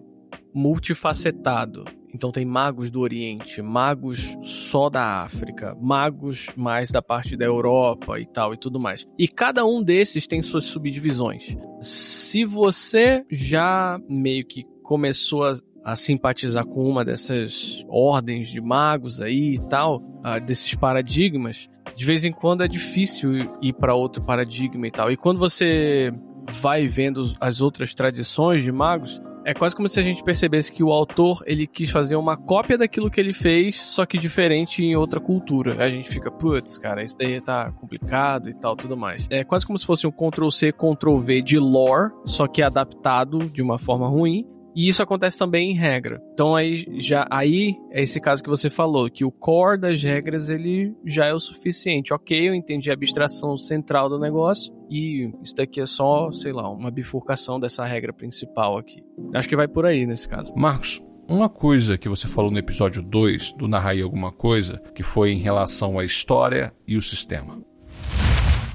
multifacetado. 0.55 1.85
Então 2.12 2.33
tem 2.33 2.44
magos 2.44 2.90
do 2.90 3.00
Oriente, 3.00 3.62
magos 3.62 4.37
só 4.42 4.90
da 4.90 5.22
África, 5.22 5.76
magos 5.81 6.48
mais 6.57 6.90
da 6.90 7.00
parte 7.00 7.37
da 7.37 7.44
Europa 7.44 8.18
e 8.18 8.26
tal 8.26 8.53
e 8.53 8.57
tudo 8.57 8.81
mais. 8.81 9.07
E 9.16 9.29
cada 9.29 9.64
um 9.64 9.83
desses 9.83 10.26
tem 10.26 10.42
suas 10.42 10.64
subdivisões. 10.64 11.57
Se 11.81 12.44
você 12.44 13.24
já 13.31 14.00
meio 14.09 14.44
que 14.44 14.64
começou 14.83 15.44
a, 15.44 15.57
a 15.84 15.96
simpatizar 15.96 16.64
com 16.64 16.84
uma 16.84 17.04
dessas 17.04 17.84
ordens 17.88 18.50
de 18.50 18.60
magos 18.60 19.20
aí 19.20 19.54
e 19.54 19.68
tal, 19.68 19.96
uh, 19.96 20.40
desses 20.44 20.74
paradigmas, 20.74 21.68
de 21.96 22.04
vez 22.04 22.24
em 22.24 22.32
quando 22.32 22.62
é 22.62 22.68
difícil 22.68 23.32
ir 23.62 23.72
para 23.72 23.94
outro 23.94 24.22
paradigma 24.24 24.86
e 24.86 24.90
tal. 24.90 25.10
E 25.10 25.16
quando 25.16 25.38
você 25.38 26.12
vai 26.60 26.86
vendo 26.86 27.22
as 27.40 27.60
outras 27.60 27.94
tradições 27.94 28.62
de 28.62 28.72
magos, 28.72 29.20
é 29.44 29.54
quase 29.54 29.74
como 29.74 29.88
se 29.88 29.98
a 29.98 30.02
gente 30.02 30.22
percebesse 30.22 30.70
que 30.70 30.82
o 30.82 30.92
autor 30.92 31.42
ele 31.46 31.66
quis 31.66 31.90
fazer 31.90 32.16
uma 32.16 32.36
cópia 32.36 32.76
daquilo 32.76 33.10
que 33.10 33.18
ele 33.18 33.32
fez, 33.32 33.76
só 33.76 34.04
que 34.04 34.18
diferente 34.18 34.84
em 34.84 34.94
outra 34.94 35.18
cultura. 35.18 35.82
A 35.82 35.88
gente 35.88 36.08
fica, 36.08 36.30
putz, 36.30 36.78
cara, 36.78 37.02
isso 37.02 37.16
daí 37.16 37.40
tá 37.40 37.72
complicado 37.72 38.50
e 38.50 38.54
tal, 38.54 38.76
tudo 38.76 38.96
mais. 38.96 39.26
É 39.30 39.42
quase 39.42 39.66
como 39.66 39.78
se 39.78 39.86
fosse 39.86 40.06
um 40.06 40.12
Ctrl 40.12 40.50
C, 40.50 40.72
Ctrl 40.72 41.16
V 41.16 41.42
de 41.42 41.58
lore, 41.58 42.12
só 42.26 42.46
que 42.46 42.62
adaptado 42.62 43.38
de 43.46 43.62
uma 43.62 43.78
forma 43.78 44.06
ruim. 44.06 44.46
E 44.74 44.88
isso 44.88 45.02
acontece 45.02 45.38
também 45.38 45.70
em 45.70 45.74
regra. 45.74 46.20
Então 46.33 46.54
aí 46.54 46.87
já 46.98 47.26
aí 47.30 47.76
é 47.90 48.02
esse 48.02 48.20
caso 48.20 48.42
que 48.42 48.48
você 48.48 48.70
falou, 48.70 49.11
que 49.11 49.24
o 49.24 49.30
core 49.30 49.80
das 49.80 50.02
regras 50.02 50.48
ele 50.48 50.94
já 51.04 51.26
é 51.26 51.35
o 51.35 51.40
suficiente. 51.40 52.12
OK, 52.12 52.48
eu 52.48 52.54
entendi 52.54 52.90
a 52.90 52.94
abstração 52.94 53.56
central 53.56 54.09
do 54.09 54.18
negócio 54.18 54.72
e 54.90 55.30
isso 55.42 55.54
daqui 55.54 55.80
é 55.80 55.87
só, 55.87 56.30
sei 56.33 56.52
lá, 56.52 56.68
uma 56.70 56.90
bifurcação 56.90 57.59
dessa 57.59 57.85
regra 57.85 58.12
principal 58.12 58.76
aqui. 58.76 59.02
Acho 59.35 59.48
que 59.48 59.56
vai 59.56 59.68
por 59.68 59.87
aí 59.87 60.06
nesse 60.06 60.28
caso. 60.28 60.52
Marcos, 60.56 61.00
uma 61.28 61.48
coisa 61.48 61.96
que 61.96 62.09
você 62.09 62.26
falou 62.26 62.50
no 62.50 62.59
episódio 62.59 63.02
2 63.02 63.52
do 63.52 63.68
Narrai 63.68 64.00
Alguma 64.00 64.33
Coisa, 64.33 64.83
que 64.94 65.02
foi 65.02 65.30
em 65.30 65.38
relação 65.38 65.98
à 65.98 66.04
história 66.04 66.72
e 66.87 66.96
o 66.96 67.00
sistema. 67.00 67.62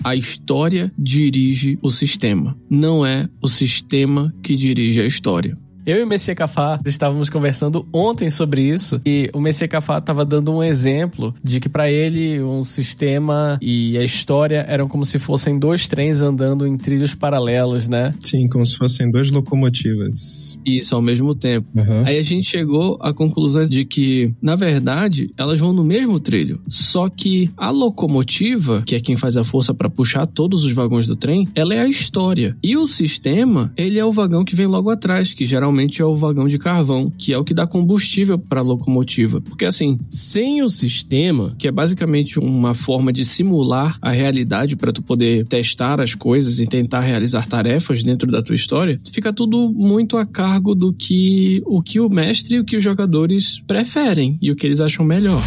A 0.04 0.16
história 0.16 0.92
dirige 0.98 1.78
o 1.82 1.90
sistema, 1.90 2.56
não 2.70 3.06
é 3.06 3.28
o 3.42 3.48
sistema 3.48 4.34
que 4.44 4.56
dirige 4.56 5.02
a 5.02 5.06
história. 5.06 5.58
Eu 5.86 6.00
e 6.00 6.04
o 6.04 6.08
Messias 6.08 6.36
Cafá 6.36 6.80
estávamos 6.84 7.30
conversando 7.30 7.88
ontem 7.94 8.28
sobre 8.32 8.64
isso 8.64 9.00
e 9.06 9.30
o 9.32 9.40
Messias 9.40 9.70
Cafá 9.70 10.00
estava 10.00 10.26
dando 10.26 10.52
um 10.52 10.64
exemplo 10.64 11.32
de 11.44 11.60
que 11.60 11.70
para 11.70 11.92
ele 11.92 12.42
um 12.42 12.64
sistema 12.64 13.60
e 13.62 13.96
a 13.96 14.04
história 14.04 14.66
eram 14.68 14.88
como 14.88 15.06
se 15.06 15.20
fossem 15.20 15.60
dois 15.60 15.88
trens 15.88 16.22
andando 16.22 16.66
em 16.66 16.76
trilhos 16.76 17.14
paralelos, 17.14 17.88
né? 17.88 18.16
Sim, 18.20 18.50
como 18.50 18.66
se 18.66 18.76
fossem 18.78 19.12
duas 19.12 19.30
locomotivas. 19.30 20.45
Isso 20.66 20.96
ao 20.96 21.02
mesmo 21.02 21.36
tempo. 21.36 21.68
Uhum. 21.76 22.06
Aí 22.06 22.18
a 22.18 22.22
gente 22.22 22.48
chegou 22.48 22.98
à 23.02 23.14
conclusão 23.14 23.66
de 23.66 23.86
que, 23.86 24.34
na 24.42 24.56
verdade, 24.56 25.32
elas 25.38 25.60
vão 25.60 25.72
no 25.72 25.84
mesmo 25.84 26.20
trilho. 26.20 26.60
Só 26.68 27.08
que 27.08 27.50
a 27.56 27.70
locomotiva, 27.70 28.82
que 28.86 28.96
é 28.96 29.00
quem 29.00 29.16
faz 29.16 29.38
a 29.38 29.44
força 29.44 29.74
para 29.74 29.90
puxar 29.90 30.26
todos 30.26 30.64
os 30.64 30.74
vagões 30.74 31.08
do 31.08 31.16
trem, 31.16 31.48
ela 31.56 31.74
é 31.74 31.82
a 31.82 31.88
história. 31.88 32.58
E 32.64 32.76
o 32.76 32.88
sistema, 32.88 33.72
ele 33.78 34.00
é 34.00 34.06
o 34.06 34.12
vagão 34.12 34.44
que 34.44 34.56
vem 34.56 34.66
logo 34.66 34.90
atrás, 34.90 35.34
que 35.34 35.46
geralmente 35.46 36.02
é 36.02 36.06
o 36.06 36.16
vagão 36.16 36.48
de 36.48 36.58
carvão, 36.58 37.12
que 37.18 37.34
é 37.34 37.38
o 37.38 37.44
que 37.44 37.54
dá 37.54 37.68
combustível 37.68 38.40
para 38.40 38.62
a 38.62 38.64
locomotiva. 38.64 39.42
Porque 39.42 39.66
assim, 39.66 40.00
sem 40.10 40.64
o 40.64 40.70
sistema, 40.70 41.56
que 41.58 41.68
é 41.68 41.72
basicamente 41.72 42.40
uma 42.40 42.74
forma 42.74 43.14
de 43.14 43.24
simular 43.24 43.98
a 44.02 44.12
realidade 44.12 44.76
para 44.76 44.92
tu 44.92 45.02
poder 45.02 45.48
testar 45.48 46.02
as 46.02 46.14
coisas 46.14 46.60
e 46.60 46.68
tentar 46.68 47.02
realizar 47.02 47.48
tarefas 47.48 48.04
dentro 48.04 48.32
da 48.32 48.42
tua 48.42 48.56
história, 48.56 49.00
fica 49.12 49.32
tudo 49.32 49.70
muito 49.70 50.18
a 50.18 50.26
cargo 50.26 50.55
do 50.60 50.94
que 50.94 51.62
o 51.66 51.82
que 51.82 52.00
o 52.00 52.10
mestre 52.10 52.56
e 52.56 52.60
o 52.60 52.66
que 52.66 52.78
os 52.78 52.84
jogadores 52.84 53.60
preferem 53.68 54.38
e 54.42 54.52
o 54.52 54.56
que 54.56 54.66
eles 54.66 54.82
acham 54.82 55.06
melhor. 55.06 55.42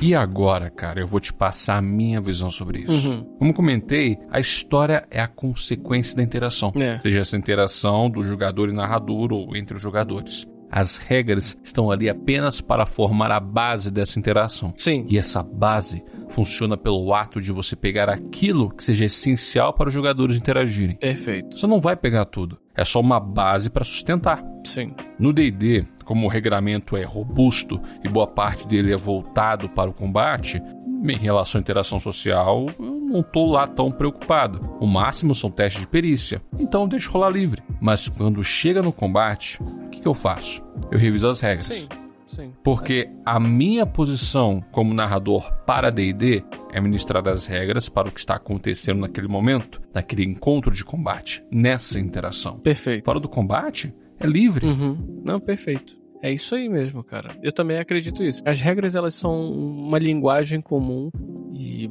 E 0.00 0.14
agora, 0.14 0.70
cara, 0.70 1.00
eu 1.00 1.06
vou 1.08 1.18
te 1.18 1.32
passar 1.32 1.76
a 1.76 1.82
minha 1.82 2.20
visão 2.20 2.50
sobre 2.50 2.80
isso. 2.80 3.08
Uhum. 3.08 3.24
Como 3.38 3.52
comentei, 3.52 4.16
a 4.30 4.38
história 4.38 5.04
é 5.10 5.20
a 5.20 5.26
consequência 5.26 6.16
da 6.16 6.22
interação. 6.22 6.72
É. 6.76 7.00
Seja 7.00 7.20
essa 7.20 7.36
interação 7.36 8.08
do 8.08 8.24
jogador 8.24 8.68
e 8.68 8.72
narrador 8.72 9.32
ou 9.32 9.56
entre 9.56 9.76
os 9.76 9.82
jogadores. 9.82 10.46
As 10.70 10.98
regras 10.98 11.56
estão 11.62 11.90
ali 11.90 12.08
apenas 12.08 12.60
para 12.60 12.86
formar 12.86 13.30
a 13.30 13.40
base 13.40 13.90
dessa 13.90 14.18
interação. 14.18 14.72
Sim. 14.76 15.06
E 15.08 15.16
essa 15.16 15.42
base 15.42 16.02
funciona 16.30 16.76
pelo 16.76 17.12
ato 17.14 17.40
de 17.40 17.52
você 17.52 17.74
pegar 17.74 18.08
aquilo 18.08 18.70
que 18.70 18.84
seja 18.84 19.06
essencial 19.06 19.72
para 19.72 19.88
os 19.88 19.94
jogadores 19.94 20.36
interagirem. 20.36 20.96
Perfeito. 20.96 21.56
Você 21.56 21.66
não 21.66 21.80
vai 21.80 21.96
pegar 21.96 22.26
tudo. 22.26 22.58
É 22.76 22.84
só 22.84 23.00
uma 23.00 23.18
base 23.18 23.70
para 23.70 23.84
sustentar. 23.84 24.44
Sim. 24.64 24.94
No 25.18 25.32
D&D, 25.32 25.84
como 26.04 26.26
o 26.26 26.30
regramento 26.30 26.96
é 26.96 27.02
robusto 27.02 27.80
e 28.04 28.08
boa 28.08 28.26
parte 28.26 28.68
dele 28.68 28.92
é 28.92 28.96
voltado 28.96 29.68
para 29.68 29.90
o 29.90 29.94
combate, 29.94 30.62
em 31.04 31.16
relação 31.16 31.58
à 31.58 31.62
interação 31.62 32.00
social, 32.00 32.66
eu 32.78 32.92
não 32.92 33.22
tô 33.22 33.46
lá 33.46 33.66
tão 33.66 33.90
preocupado. 33.90 34.60
O 34.80 34.86
máximo 34.86 35.34
são 35.34 35.50
testes 35.50 35.82
de 35.82 35.86
perícia, 35.86 36.42
então 36.58 36.88
deixo 36.88 37.10
rolar 37.10 37.30
livre. 37.30 37.62
Mas 37.80 38.08
quando 38.08 38.42
chega 38.42 38.82
no 38.82 38.92
combate, 38.92 39.60
que, 39.98 40.02
que 40.02 40.08
eu 40.08 40.14
faço? 40.14 40.62
Eu 40.90 40.98
reviso 40.98 41.28
as 41.28 41.40
regras. 41.40 41.64
Sim. 41.64 41.88
Sim. 42.26 42.52
Porque 42.62 43.08
a 43.24 43.40
minha 43.40 43.86
posição 43.86 44.62
como 44.70 44.92
narrador 44.92 45.50
para 45.64 45.88
D&D 45.90 46.44
é 46.72 46.78
ministrar 46.78 47.26
as 47.26 47.46
regras 47.46 47.88
para 47.88 48.08
o 48.08 48.12
que 48.12 48.20
está 48.20 48.34
acontecendo 48.34 49.00
naquele 49.00 49.26
momento, 49.28 49.80
naquele 49.94 50.24
encontro 50.24 50.70
de 50.74 50.84
combate, 50.84 51.42
nessa 51.50 51.98
interação. 51.98 52.58
Perfeito. 52.58 53.06
Fora 53.06 53.18
do 53.18 53.30
combate, 53.30 53.94
é 54.20 54.26
livre. 54.26 54.66
Uhum. 54.66 55.22
Não, 55.24 55.40
perfeito. 55.40 55.96
É 56.22 56.30
isso 56.30 56.54
aí 56.54 56.68
mesmo, 56.68 57.02
cara. 57.02 57.34
Eu 57.42 57.50
também 57.50 57.78
acredito 57.78 58.22
isso. 58.22 58.42
As 58.44 58.60
regras, 58.60 58.94
elas 58.94 59.14
são 59.14 59.50
uma 59.50 59.98
linguagem 59.98 60.60
comum 60.60 61.10
e 61.54 61.88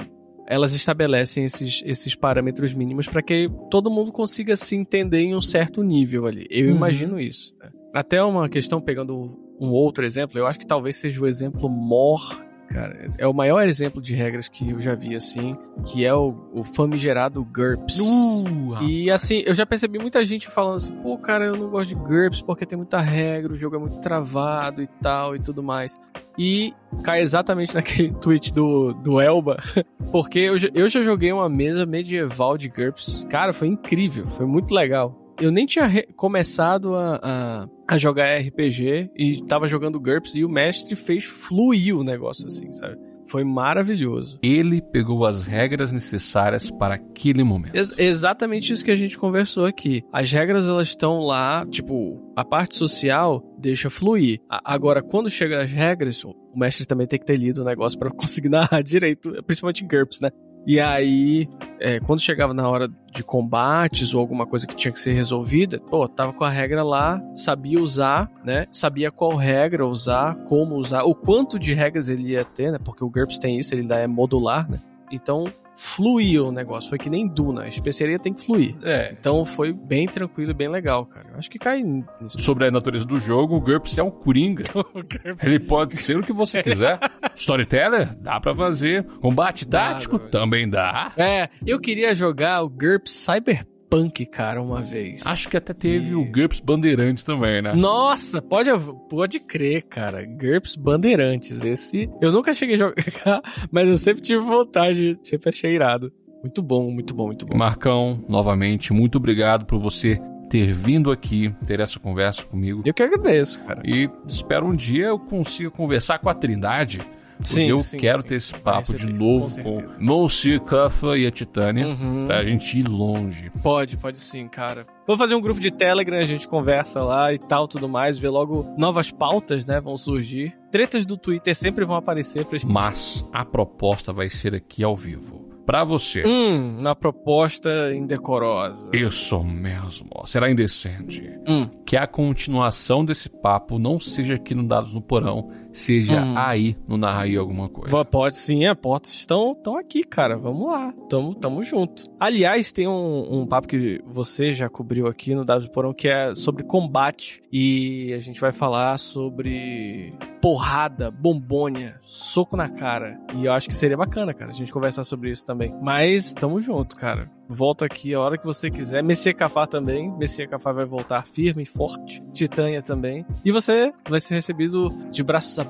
elas 0.47 0.71
estabelecem 0.73 1.45
esses, 1.45 1.81
esses 1.83 2.13
parâmetros 2.13 2.73
mínimos 2.75 3.07
para 3.07 3.23
que 3.23 3.49
todo 3.71 3.89
mundo 3.89 4.11
consiga 4.11 4.55
se 4.55 4.75
entender 4.75 5.21
em 5.21 5.35
um 5.35 5.41
certo 5.41 5.81
nível 5.81 6.27
ali. 6.27 6.45
Eu 6.49 6.69
Uhum. 6.69 6.75
imagino 6.75 7.19
isso. 7.19 7.55
né? 7.59 7.69
Até 7.97 8.21
uma 8.23 8.47
questão, 8.47 8.79
pegando 8.79 9.39
um 9.59 9.71
outro 9.71 10.05
exemplo, 10.05 10.37
eu 10.37 10.45
acho 10.45 10.59
que 10.59 10.67
talvez 10.67 10.97
seja 10.97 11.19
o 11.19 11.25
exemplo 11.25 11.67
maior, 11.67 12.45
cara, 12.69 13.09
é 13.17 13.25
o 13.25 13.33
maior 13.33 13.67
exemplo 13.67 13.99
de 13.99 14.13
regras 14.13 14.47
que 14.47 14.69
eu 14.69 14.79
já 14.79 14.93
vi 14.93 15.15
assim, 15.15 15.57
que 15.83 16.05
é 16.05 16.13
o, 16.13 16.35
o 16.53 16.63
famigerado 16.63 17.43
GURPS. 17.43 17.99
Uh, 17.99 18.83
E 18.83 19.09
assim, 19.09 19.41
eu 19.47 19.55
já 19.55 19.65
percebi 19.65 19.97
muita 19.97 20.23
gente 20.23 20.47
falando 20.47 20.75
assim, 20.75 20.93
pô, 20.97 21.17
cara, 21.17 21.45
eu 21.45 21.55
não 21.55 21.71
gosto 21.71 21.89
de 21.89 21.95
GURPS 21.95 22.43
porque 22.43 22.67
tem 22.67 22.77
muita 22.77 22.99
regra, 22.99 23.51
o 23.51 23.57
jogo 23.57 23.75
é 23.77 23.79
muito 23.79 23.99
travado 23.99 24.79
e 24.83 24.87
tal 25.01 25.35
e 25.35 25.39
tudo 25.39 25.63
mais. 25.63 25.99
E 26.37 26.75
cai 27.03 27.21
exatamente 27.21 27.73
naquele 27.75 28.13
tweet 28.13 28.53
do, 28.53 28.93
do 28.93 29.19
Elba, 29.19 29.57
porque 30.11 30.37
eu, 30.37 30.55
eu 30.75 30.87
já 30.87 31.01
joguei 31.01 31.33
uma 31.33 31.49
mesa 31.49 31.83
medieval 31.83 32.59
de 32.59 32.69
GURPS. 32.69 33.25
Cara, 33.27 33.53
foi 33.53 33.69
incrível, 33.69 34.27
foi 34.27 34.45
muito 34.45 34.71
legal. 34.71 35.26
Eu 35.39 35.51
nem 35.51 35.65
tinha 35.65 35.87
começado 36.15 36.95
a, 36.95 37.19
a, 37.21 37.67
a 37.87 37.97
jogar 37.97 38.37
RPG 38.39 39.11
e 39.15 39.43
tava 39.45 39.67
jogando 39.67 39.99
GURPS 39.99 40.35
e 40.35 40.43
o 40.43 40.49
mestre 40.49 40.95
fez 40.95 41.25
fluir 41.25 41.95
o 41.95 42.03
negócio 42.03 42.47
assim, 42.47 42.71
sabe? 42.73 42.97
Foi 43.29 43.43
maravilhoso. 43.43 44.39
Ele 44.41 44.81
pegou 44.81 45.25
as 45.25 45.45
regras 45.45 45.91
necessárias 45.91 46.71
para 46.71 46.95
aquele 46.95 47.43
momento. 47.43 47.75
Ex- 47.75 47.93
exatamente 47.99 48.71
isso 48.71 48.85
que 48.85 48.89
a 48.89 48.95
gente 48.95 49.17
conversou 49.17 49.65
aqui. 49.65 50.01
As 50.13 50.31
regras 50.31 50.67
elas 50.67 50.87
estão 50.87 51.19
lá, 51.19 51.65
tipo, 51.69 52.31
a 52.37 52.45
parte 52.45 52.75
social 52.75 53.43
deixa 53.59 53.89
fluir. 53.89 54.39
A- 54.49 54.73
agora, 54.73 55.03
quando 55.03 55.29
chega 55.29 55.61
as 55.61 55.69
regras, 55.69 56.23
o 56.23 56.33
mestre 56.55 56.85
também 56.85 57.05
tem 57.05 57.19
que 57.19 57.25
ter 57.25 57.37
lido 57.37 57.61
o 57.61 57.65
negócio 57.65 57.99
pra 57.99 58.09
conseguir 58.09 58.47
narrar 58.49 58.81
direito, 58.81 59.29
principalmente 59.45 59.83
em 59.83 59.87
GURPS, 59.89 60.19
né? 60.21 60.29
E 60.67 60.81
aí, 60.81 61.47
é, 61.79 61.97
quando 62.01 62.19
chegava 62.19 62.53
na 62.53 62.67
hora 62.67 62.89
de 63.13 63.23
combates 63.23 64.13
ou 64.13 64.19
alguma 64.19 64.45
coisa 64.45 64.67
que 64.67 64.75
tinha 64.75 64.91
que 64.91 64.99
ser 64.99 65.13
resolvida, 65.13 65.79
pô, 65.79 66.05
tava 66.09 66.33
com 66.33 66.43
a 66.43 66.49
regra 66.49 66.83
lá, 66.83 67.21
sabia 67.33 67.79
usar, 67.79 68.29
né? 68.43 68.67
Sabia 68.69 69.09
qual 69.09 69.33
regra 69.33 69.87
usar, 69.87 70.35
como 70.43 70.75
usar, 70.75 71.03
o 71.03 71.15
quanto 71.15 71.57
de 71.57 71.73
regras 71.73 72.09
ele 72.09 72.33
ia 72.33 72.43
ter, 72.43 72.73
né? 72.73 72.79
Porque 72.83 73.01
o 73.01 73.09
GURPS 73.09 73.39
tem 73.39 73.57
isso, 73.57 73.73
ele 73.73 73.87
é 73.93 74.05
modular, 74.07 74.69
né? 74.69 74.77
Então, 75.09 75.45
fluiu 75.73 76.47
o 76.47 76.51
negócio. 76.51 76.89
Foi 76.89 76.97
que 76.97 77.09
nem 77.09 77.27
Duna. 77.27 77.61
A 77.61 77.67
especiaria 77.69 78.19
tem 78.19 78.33
que 78.33 78.45
fluir. 78.45 78.75
É. 78.83 79.15
Então, 79.17 79.45
foi 79.45 79.71
bem 79.71 80.05
tranquilo 80.05 80.51
e 80.51 80.53
bem 80.53 80.67
legal, 80.67 81.05
cara. 81.05 81.29
Eu 81.31 81.37
Acho 81.37 81.49
que 81.49 81.57
cai 81.57 81.81
nisso. 81.81 82.41
Sobre 82.41 82.67
a 82.67 82.71
natureza 82.71 83.05
do 83.05 83.17
jogo, 83.19 83.55
o 83.55 83.61
GURPS 83.61 83.97
é 83.97 84.03
um 84.03 84.11
coringa. 84.11 84.65
Ele 85.41 85.59
pode 85.59 85.95
ser 85.95 86.17
o 86.17 86.23
que 86.23 86.33
você 86.33 86.61
quiser. 86.61 86.99
Storyteller? 87.41 88.15
Dá 88.21 88.39
pra 88.39 88.53
fazer. 88.53 89.03
Combate 89.21 89.67
tático? 89.67 90.17
dá. 90.19 90.27
Também 90.27 90.69
dá. 90.69 91.11
É, 91.17 91.49
eu 91.65 91.79
queria 91.79 92.13
jogar 92.15 92.61
o 92.63 92.69
GURPS 92.69 93.11
Cyberpunk, 93.13 94.25
cara, 94.25 94.61
uma 94.61 94.81
vez. 94.81 95.25
Acho 95.25 95.47
que 95.49 95.55
até 95.57 95.73
teve 95.73 96.09
E- 96.09 96.15
o 96.15 96.25
GURPS 96.25 96.59
Bandeirantes 96.59 97.23
também, 97.23 97.61
né? 97.61 97.73
Nossa, 97.73 98.41
pode, 98.41 98.69
pode 99.09 99.39
crer, 99.39 99.83
cara. 99.83 100.25
GURPS 100.25 100.75
Bandeirantes. 100.75 101.61
Esse 101.63 102.09
eu 102.21 102.31
nunca 102.31 102.51
cheguei 102.53 102.75
a 102.75 102.79
jogar, 102.79 103.41
mas 103.71 103.89
eu 103.89 103.95
sempre 103.95 104.21
tive 104.23 104.39
vontade, 104.43 105.17
sempre 105.23 105.49
achei 105.49 105.73
irado. 105.75 106.11
Muito 106.41 106.61
bom, 106.61 106.91
muito 106.91 107.13
bom, 107.15 107.27
muito 107.27 107.45
bom. 107.45 107.57
Marcão, 107.57 108.23
novamente, 108.29 108.93
muito 108.93 109.17
obrigado 109.17 109.65
por 109.65 109.79
você 109.79 110.19
ter 110.49 110.71
vindo 110.73 111.11
aqui, 111.11 111.53
ter 111.65 111.79
essa 111.79 111.99
conversa 111.99 112.43
comigo. 112.45 112.81
Eu 112.85 112.93
que 112.93 113.03
agradeço, 113.03 113.59
cara. 113.65 113.81
E 113.85 114.09
espero 114.25 114.65
um 114.65 114.73
dia 114.75 115.05
eu 115.07 115.19
consiga 115.19 115.69
conversar 115.71 116.19
com 116.19 116.29
a 116.29 116.33
Trindade. 116.35 117.01
Sim, 117.41 117.69
eu 117.69 117.77
sim, 117.79 117.97
quero 117.97 118.21
sim. 118.21 118.27
ter 118.27 118.35
esse 118.35 118.53
papo 118.53 118.87
de 118.87 118.93
receber, 118.93 119.13
novo 119.13 119.63
com 119.63 119.73
com 119.83 120.03
Monsieur 120.03 120.59
Cuffa 120.59 121.17
e 121.17 121.25
a 121.25 121.31
Titânia. 121.31 121.87
Uhum. 121.87 122.25
Pra 122.27 122.43
gente 122.43 122.79
ir 122.79 122.87
longe. 122.87 123.51
Pode, 123.61 123.97
pode 123.97 124.19
sim, 124.19 124.47
cara. 124.47 124.85
Vou 125.07 125.17
fazer 125.17 125.35
um 125.35 125.41
grupo 125.41 125.59
de 125.59 125.71
Telegram, 125.71 126.17
a 126.17 126.25
gente 126.25 126.47
conversa 126.47 127.01
lá 127.01 127.33
e 127.33 127.37
tal, 127.37 127.67
tudo 127.67 127.87
mais, 127.87 128.17
vê 128.17 128.27
logo 128.27 128.73
novas 128.77 129.09
pautas, 129.11 129.65
né, 129.65 129.79
vão 129.79 129.97
surgir. 129.97 130.57
Tretas 130.71 131.05
do 131.05 131.17
Twitter 131.17 131.55
sempre 131.55 131.85
vão 131.85 131.95
aparecer 131.95 132.45
pra 132.45 132.57
gente. 132.57 132.69
Mas 132.69 133.27
a 133.31 133.45
proposta 133.45 134.11
vai 134.11 134.29
ser 134.29 134.53
aqui 134.53 134.83
ao 134.83 134.95
vivo. 134.95 135.47
Pra 135.67 135.83
você. 135.83 136.23
Hum, 136.25 136.81
na 136.81 136.95
proposta 136.95 137.69
indecorosa. 137.93 138.89
Isso 138.93 139.43
mesmo. 139.43 140.09
Será 140.25 140.49
indecente. 140.49 141.21
Hum. 141.45 141.69
Que 141.85 141.97
a 141.97 142.07
continuação 142.07 143.03
desse 143.03 143.29
papo 143.29 143.77
não 143.77 143.99
seja 143.99 144.35
aqui 144.35 144.55
no 144.55 144.65
Dados 144.65 144.93
no 144.93 145.01
Porão, 145.01 145.51
seja 145.77 146.21
Hum. 146.23 146.33
aí 146.37 146.75
no 146.87 146.97
Narraí 146.97 147.35
alguma 147.35 147.67
coisa. 147.67 148.05
Pode 148.05 148.37
sim, 148.37 148.65
as 148.65 148.77
portas 148.77 149.11
estão, 149.13 149.51
estão 149.51 149.77
aqui, 149.77 150.03
cara. 150.03 150.37
Vamos 150.37 150.71
lá. 150.71 150.93
Tamo, 151.09 151.35
tamo 151.35 151.63
junto. 151.63 152.03
Aliás, 152.19 152.71
tem 152.71 152.87
um, 152.87 153.41
um 153.41 153.45
papo 153.45 153.67
que 153.67 154.01
você 154.05 154.51
já 154.53 154.69
cobriu 154.69 155.07
aqui 155.07 155.35
no 155.35 155.43
Dados 155.45 155.65
do 155.65 155.71
Porão 155.71 155.93
que 155.93 156.07
é 156.07 156.33
sobre 156.35 156.63
combate. 156.63 157.41
E 157.51 158.13
a 158.13 158.19
gente 158.19 158.39
vai 158.39 158.51
falar 158.51 158.97
sobre 158.97 160.13
porrada, 160.41 161.11
bombônia, 161.11 161.99
soco 162.03 162.55
na 162.55 162.69
cara. 162.69 163.19
E 163.35 163.45
eu 163.45 163.53
acho 163.53 163.67
que 163.67 163.75
seria 163.75 163.97
bacana, 163.97 164.33
cara, 164.33 164.51
a 164.51 164.53
gente 164.53 164.71
conversar 164.71 165.03
sobre 165.03 165.31
isso 165.31 165.45
também. 165.45 165.57
também. 165.69 165.83
Mas 165.83 166.33
tamo 166.33 166.59
junto, 166.61 166.95
cara. 166.95 167.31
Volto 167.49 167.85
aqui 167.85 168.13
a 168.13 168.19
hora 168.19 168.37
que 168.37 168.45
você 168.45 168.69
quiser. 168.69 169.01
Messias 169.01 169.33
Cafá 169.33 169.65
também. 169.65 170.11
Messias 170.17 170.49
Cafá 170.49 170.73
vai 170.73 170.85
voltar 170.85 171.25
firme 171.25 171.63
e 171.63 171.65
forte. 171.65 172.21
Titânia 172.33 172.81
também. 172.81 173.25
E 173.45 173.51
você 173.51 173.91
vai 174.09 174.19
ser 174.19 174.35
recebido 174.35 174.89
de 175.09 175.23
braços 175.23 175.57
abertos 175.57 175.66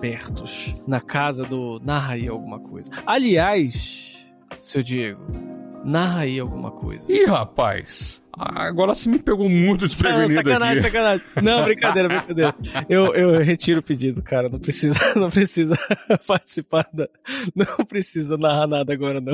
na 0.87 0.99
casa 1.01 1.45
do 1.45 1.79
Narra 1.83 2.13
aí 2.13 2.27
alguma 2.27 2.59
coisa. 2.59 2.91
Aliás, 3.05 4.15
seu 4.57 4.81
Diego, 4.83 5.21
narra 5.83 6.21
aí 6.21 6.39
alguma 6.39 6.71
coisa. 6.71 7.11
Ih, 7.11 7.25
rapaz. 7.25 8.21
Agora 8.39 8.93
você 8.93 9.09
me 9.09 9.17
pegou 9.17 9.49
muito 9.49 9.87
desprevenido 9.87 10.33
sacanagem, 10.35 10.73
aqui. 10.73 10.81
sacanagem. 10.91 11.25
Não, 11.41 11.63
brincadeira, 11.63 12.07
brincadeira. 12.07 12.55
Eu, 12.87 13.05
eu 13.15 13.41
retiro 13.43 13.79
o 13.79 13.83
pedido, 13.83 14.21
cara. 14.21 14.47
Não 14.47 14.59
precisa, 14.59 14.99
não 15.15 15.29
precisa 15.31 15.75
participar 16.27 16.87
da... 16.93 17.07
Não 17.55 17.83
precisa 17.85 18.37
narrar 18.37 18.67
nada 18.67 18.93
agora, 18.93 19.19
não. 19.19 19.33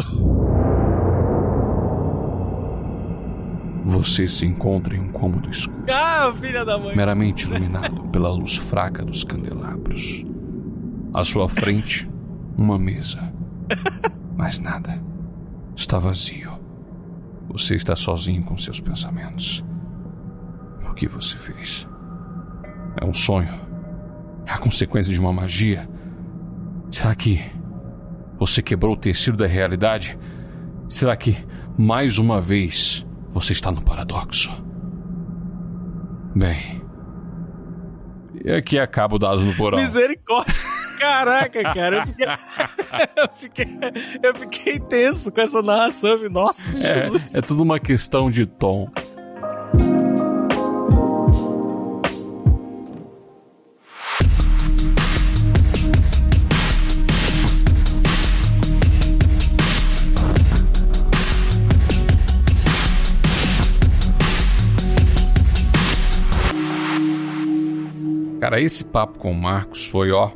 Você 3.86 4.30
se 4.30 4.46
encontra 4.46 4.96
em 4.96 5.00
um 5.02 5.12
cômodo 5.12 5.50
escuro, 5.50 5.84
Ah, 5.92 6.34
filha 6.40 6.64
da 6.64 6.78
mãe. 6.78 6.96
meramente 6.96 7.46
iluminado 7.46 8.02
pela 8.10 8.30
luz 8.32 8.56
fraca 8.56 9.04
dos 9.04 9.26
candelabros. 9.26 10.24
À 11.14 11.24
sua 11.24 11.48
frente, 11.48 12.10
uma 12.58 12.80
mesa. 12.80 13.34
Mais 14.36 14.58
nada. 14.60 15.00
Está 15.76 16.00
vazio. 16.00 16.52
Você 17.50 17.76
está 17.76 17.96
sozinho 17.96 18.44
com 18.44 18.58
seus 18.58 18.80
pensamentos. 18.80 19.64
O 20.90 20.94
que 20.94 21.08
você 21.08 21.38
fez? 21.38 21.88
É 23.00 23.06
um 23.06 23.14
sonho? 23.14 23.54
É 24.46 24.54
a 24.54 24.58
consequência 24.58 25.14
de 25.14 25.20
uma 25.20 25.32
magia? 25.32 25.88
Será 26.92 27.14
que 27.16 27.40
você 28.40 28.62
quebrou 28.62 28.94
o 28.94 28.98
tecido 28.98 29.38
da 29.38 29.48
realidade? 29.48 30.18
Será 30.90 31.16
que, 31.16 31.38
mais 31.78 32.18
uma 32.18 32.42
vez, 32.42 33.06
você 33.32 33.54
está 33.54 33.72
no 33.72 33.84
paradoxo? 33.84 34.52
Bem. 36.36 36.82
E 38.44 38.52
aqui 38.52 38.80
acaba 38.80 39.16
o 39.16 39.20
Dados 39.20 39.44
no 39.44 39.56
Porão. 39.56 39.78
Misericórdia. 39.78 40.73
Caraca, 41.04 41.62
cara, 41.74 41.98
eu 41.98 42.08
fiquei, 42.08 42.26
eu 43.18 43.30
fiquei, 43.36 43.68
eu 44.24 44.36
fiquei 44.36 44.80
tenso 44.80 45.34
com 45.34 45.42
essa 45.42 45.62
narração. 45.62 46.18
Nossa, 46.30 46.72
Jesus. 46.72 47.36
É, 47.36 47.40
é 47.40 47.42
tudo 47.42 47.62
uma 47.62 47.78
questão 47.78 48.32
de 48.32 48.46
tom. 48.46 48.90
Cara, 68.40 68.62
esse 68.62 68.86
papo 68.86 69.20
com 69.20 69.32
o 69.32 69.36
Marcos 69.36 69.86
foi, 69.86 70.12
ó, 70.12 70.32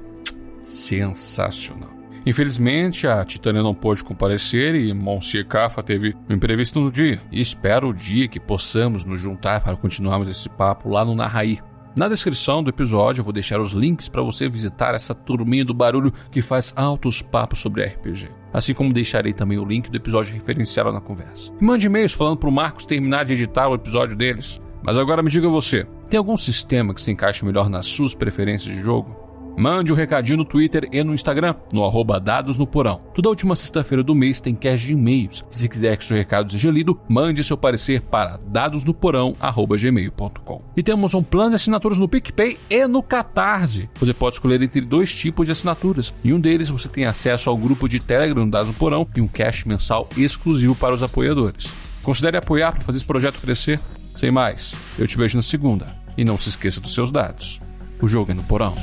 sensacional. 0.88 1.90
Infelizmente, 2.26 3.08
a 3.08 3.24
Titânia 3.24 3.64
não 3.64 3.74
pôde 3.74 4.04
comparecer 4.04 4.76
e 4.76 4.94
Monsieur 4.94 5.46
Cafa 5.48 5.82
teve 5.82 6.14
um 6.30 6.34
imprevisto 6.34 6.80
no 6.80 6.92
dia. 6.92 7.22
E 7.32 7.40
espero 7.40 7.90
o 7.90 7.94
dia 7.94 8.28
que 8.28 8.40
possamos 8.40 9.06
nos 9.06 9.22
juntar 9.22 9.62
para 9.62 9.78
continuarmos 9.78 10.28
esse 10.28 10.50
papo 10.50 10.90
lá 10.90 11.06
no 11.06 11.16
Narraí. 11.16 11.60
Na 11.96 12.10
descrição 12.10 12.62
do 12.62 12.70
episódio 12.70 13.22
eu 13.22 13.24
vou 13.24 13.34
deixar 13.34 13.62
os 13.62 13.72
links 13.72 14.10
para 14.10 14.22
você 14.22 14.50
visitar 14.50 14.94
essa 14.94 15.16
turminha 15.16 15.64
do 15.64 15.74
barulho 15.74 16.14
que 16.30 16.42
faz 16.42 16.74
altos 16.76 17.22
papos 17.22 17.60
sobre 17.60 17.86
RPG. 17.86 18.30
Assim 18.54 18.74
como 18.74 18.94
deixarei 18.94 19.34
também 19.34 19.58
o 19.58 19.66
link 19.66 19.90
do 19.90 19.96
episódio 19.98 20.34
referenciado 20.34 20.92
na 20.92 21.00
conversa. 21.00 21.52
E 21.60 21.64
mande 21.64 21.86
e-mails 21.86 22.14
falando 22.14 22.38
pro 22.38 22.52
Marcos 22.52 22.86
terminar 22.86 23.24
de 23.24 23.34
editar 23.34 23.70
o 23.70 23.76
episódio 23.76 24.18
deles. 24.18 24.62
Mas 24.84 24.98
agora 24.98 25.24
me 25.24 25.30
diga 25.30 25.48
você, 25.48 25.88
tem 26.10 26.18
algum 26.18 26.36
sistema 26.36 26.94
que 26.94 27.02
se 27.02 27.12
encaixe 27.12 27.44
melhor 27.46 27.70
nas 27.70 27.86
suas 27.86 28.14
preferências 28.14 28.76
de 28.76 28.82
jogo? 28.82 29.27
Mande 29.58 29.92
um 29.92 29.96
recadinho 29.96 30.38
no 30.38 30.46
Twitter 30.46 30.88
e 30.92 31.04
no 31.04 31.16
Instagram, 31.16 31.56
no 31.74 31.84
arroba 31.84 32.20
Dados 32.20 32.58
no 32.58 32.68
Porão. 32.68 33.02
Toda 33.16 33.30
última 33.30 33.56
sexta-feira 33.56 34.04
do 34.04 34.14
mês 34.14 34.40
tem 34.40 34.54
cast 34.54 34.86
de 34.86 34.94
e-mails. 34.94 35.44
Se 35.50 35.68
quiser 35.68 35.98
que 35.98 36.06
seu 36.06 36.16
recado 36.16 36.52
seja 36.52 36.70
lido, 36.70 37.00
mande 37.10 37.44
seu 37.44 37.58
parecer 37.58 38.02
para 38.02 38.40
dadosnoporão.gmail.com. 38.46 40.62
E 40.78 40.84
temos 40.84 41.16
um 41.16 41.24
plano 41.24 41.50
de 41.50 41.56
assinaturas 41.56 41.98
no 41.98 42.08
PicPay 42.08 42.60
e 42.70 42.88
no 42.88 43.02
Catarse. 43.02 43.90
Você 44.00 44.14
pode 44.14 44.36
escolher 44.36 44.62
entre 44.62 44.80
dois 44.80 45.12
tipos 45.12 45.48
de 45.48 45.54
assinaturas. 45.54 46.14
Em 46.24 46.34
um 46.34 46.40
deles 46.40 46.70
você 46.70 46.88
tem 46.88 47.06
acesso 47.06 47.50
ao 47.50 47.58
grupo 47.58 47.90
de 47.90 48.00
Telegram 48.00 48.46
do 48.46 48.52
Dados 48.52 48.68
no 48.68 48.76
Porão 48.76 49.08
e 49.16 49.22
um 49.22 49.28
cast 49.28 49.68
mensal 49.68 50.08
exclusivo 50.16 50.76
para 50.76 50.94
os 50.94 51.02
apoiadores. 51.02 51.74
Considere 52.04 52.38
apoiar 52.38 52.74
para 52.74 52.82
fazer 52.82 53.00
esse 53.00 53.08
projeto 53.08 53.42
crescer. 53.42 53.80
Sem 54.16 54.30
mais, 54.30 54.76
eu 55.00 55.08
te 55.08 55.18
vejo 55.18 55.36
na 55.36 55.42
segunda. 55.42 55.98
E 56.16 56.24
não 56.24 56.38
se 56.38 56.50
esqueça 56.50 56.80
dos 56.80 56.94
seus 56.94 57.10
dados. 57.12 57.60
O 58.02 58.08
jogo 58.08 58.32
é 58.32 58.34
no 58.34 58.44
porão. 58.44 58.76